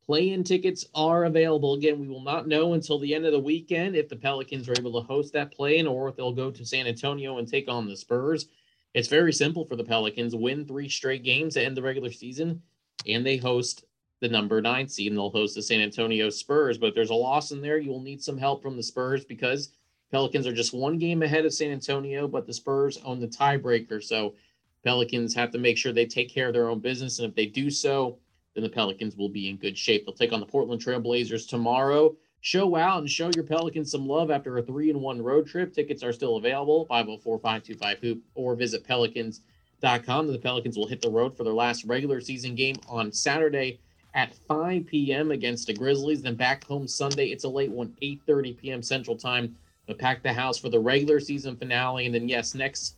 Play-in 0.05 0.45
tickets 0.45 0.85
are 0.95 1.25
available. 1.25 1.73
Again, 1.73 1.99
we 1.99 2.09
will 2.09 2.21
not 2.21 2.47
know 2.47 2.75
until 2.75 2.99
the 2.99 3.15
end 3.15 3.25
of 3.25 3.33
the 3.33 3.39
weekend 3.39 3.97
if 3.97 4.11
the 4.11 4.17
Pelicans 4.17 4.69
are 4.69 4.75
able 4.79 4.93
to 5.01 5.07
host 5.07 5.33
that 5.33 5.51
play-in 5.51 5.87
or 5.87 6.11
if 6.11 6.17
they'll 6.17 6.35
go 6.35 6.51
to 6.51 6.67
San 6.67 6.87
Antonio 6.87 7.39
and 7.39 7.49
take 7.49 7.71
on 7.71 7.89
the 7.89 7.97
Spurs. 7.97 8.49
It's 8.93 9.09
very 9.09 9.33
simple 9.33 9.65
for 9.65 9.77
the 9.77 9.85
Pelicans. 9.85 10.37
Win 10.37 10.67
three 10.67 10.91
straight 10.91 11.23
games 11.23 11.55
to 11.55 11.65
end 11.65 11.75
the 11.75 11.81
regular 11.81 12.13
season, 12.13 12.61
and 13.07 13.25
they 13.25 13.39
host 13.39 13.87
the 14.21 14.29
number 14.29 14.61
nine 14.61 14.89
seed 14.89 15.11
and 15.11 15.17
they'll 15.17 15.31
host 15.31 15.55
the 15.55 15.63
San 15.63 15.81
Antonio 15.81 16.29
Spurs. 16.29 16.77
But 16.77 16.89
if 16.89 16.95
there's 16.95 17.09
a 17.09 17.15
loss 17.15 17.51
in 17.51 17.63
there, 17.63 17.79
you 17.79 17.91
will 17.91 18.03
need 18.03 18.23
some 18.23 18.37
help 18.37 18.61
from 18.63 18.77
the 18.77 18.83
Spurs 18.83 19.25
because 19.25 19.71
Pelicans 20.11 20.47
are 20.47 20.53
just 20.53 20.75
one 20.75 20.99
game 20.99 21.23
ahead 21.23 21.47
of 21.47 21.55
San 21.55 21.71
Antonio, 21.71 22.29
but 22.29 22.47
the 22.47 22.53
Spurs 22.53 22.99
own 23.07 23.21
the 23.21 23.27
tiebreaker. 23.27 24.03
So 24.03 24.35
Pelicans 24.85 25.35
have 25.35 25.51
to 25.53 25.59
make 25.59 25.79
sure 25.79 25.93
they 25.93 26.07
take 26.07 26.33
care 26.33 26.49
of 26.49 26.55
their 26.55 26.69
own 26.69 26.81
business. 26.81 27.19
And 27.19 27.29
if 27.29 27.35
they 27.35 27.47
do 27.47 27.71
so, 27.71 28.19
then 28.55 28.65
the 28.65 28.71
Pelicans 28.71 29.17
will 29.17 29.29
be 29.29 29.49
in 29.49 29.57
good 29.57 29.79
shape. 29.79 30.05
They'll 30.05 30.15
take 30.15 30.33
on 30.33 30.41
the 30.41 30.47
Portland 30.47 30.85
Trailblazers 30.85 31.49
tomorrow. 31.49 32.15
Show 32.41 32.75
out 32.75 32.99
and 32.99 33.09
show 33.09 33.31
your 33.35 33.45
Pelicans 33.45 33.93
some 33.93 34.09
love 34.09 34.31
after 34.31 34.59
a 34.59 34.63
three 34.63 34.91
and 34.91 35.01
one 35.01 35.23
road 35.23 35.47
trip. 35.47 35.73
Tickets 35.73 36.03
are 36.03 36.13
still 36.13 36.37
available 36.37 36.87
504 36.87 37.39
525 37.39 37.99
Hoop 38.01 38.23
or 38.35 38.57
visit 38.57 38.85
Pelicans.com. 38.85 40.27
The 40.27 40.39
Pelicans 40.39 40.77
will 40.77 40.89
hit 40.89 41.01
the 41.01 41.11
road 41.11 41.37
for 41.37 41.45
their 41.45 41.53
last 41.53 41.85
regular 41.85 42.21
season 42.21 42.57
game 42.57 42.77
on 42.89 43.13
Saturday 43.13 43.79
at 44.15 44.35
5 44.49 44.87
p.m. 44.87 45.31
against 45.31 45.69
the 45.69 45.75
Grizzlies. 45.75 46.23
Then 46.23 46.35
back 46.35 46.65
home 46.65 46.89
Sunday. 46.89 47.27
It's 47.27 47.45
a 47.45 47.49
late 47.49 47.71
one, 47.71 47.95
8:30 48.03 48.59
p.m. 48.59 48.83
Central 48.83 49.17
Time. 49.17 49.57
But 49.87 49.99
pack 49.99 50.23
the 50.23 50.33
house 50.33 50.59
for 50.59 50.69
the 50.69 50.79
regular 50.79 51.21
season 51.21 51.57
finale, 51.57 52.07
and 52.07 52.15
then 52.15 52.29
yes, 52.29 52.55
next 52.55 52.97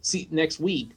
see 0.00 0.28
next 0.30 0.60
week, 0.60 0.92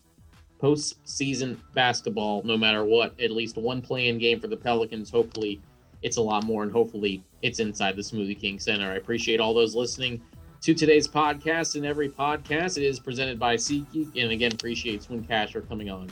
postseason 0.61 1.57
basketball. 1.73 2.43
No 2.43 2.57
matter 2.57 2.83
what, 2.85 3.19
at 3.19 3.31
least 3.31 3.57
one 3.57 3.81
play-in 3.81 4.17
game 4.17 4.39
for 4.39 4.47
the 4.47 4.57
Pelicans. 4.57 5.09
Hopefully, 5.09 5.61
it's 6.01 6.17
a 6.17 6.21
lot 6.21 6.43
more, 6.43 6.63
and 6.63 6.71
hopefully, 6.71 7.23
it's 7.41 7.59
inside 7.59 7.95
the 7.95 8.01
Smoothie 8.01 8.39
King 8.39 8.59
Center. 8.59 8.91
I 8.91 8.95
appreciate 8.95 9.39
all 9.39 9.53
those 9.53 9.75
listening 9.75 10.21
to 10.61 10.73
today's 10.73 11.07
podcast 11.07 11.75
and 11.75 11.85
every 11.85 12.09
podcast. 12.09 12.77
It 12.77 12.83
is 12.83 12.99
presented 12.99 13.39
by 13.39 13.55
SeatGeek, 13.55 14.21
and 14.21 14.31
again, 14.31 14.51
appreciate 14.53 15.03
Swin 15.03 15.23
Cash 15.23 15.53
for 15.53 15.61
coming 15.61 15.89
on 15.89 16.09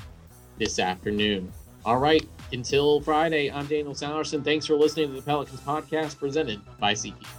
this 0.57 0.79
afternoon. 0.79 1.51
All 1.85 1.97
right, 1.97 2.25
until 2.51 3.01
Friday, 3.01 3.51
I'm 3.51 3.67
Daniel 3.67 3.93
Sallerson. 3.93 4.43
Thanks 4.43 4.65
for 4.65 4.75
listening 4.75 5.09
to 5.09 5.15
the 5.15 5.21
Pelicans 5.21 5.62
podcast 5.62 6.19
presented 6.19 6.59
by 6.79 6.93
SeatGeek. 6.93 7.38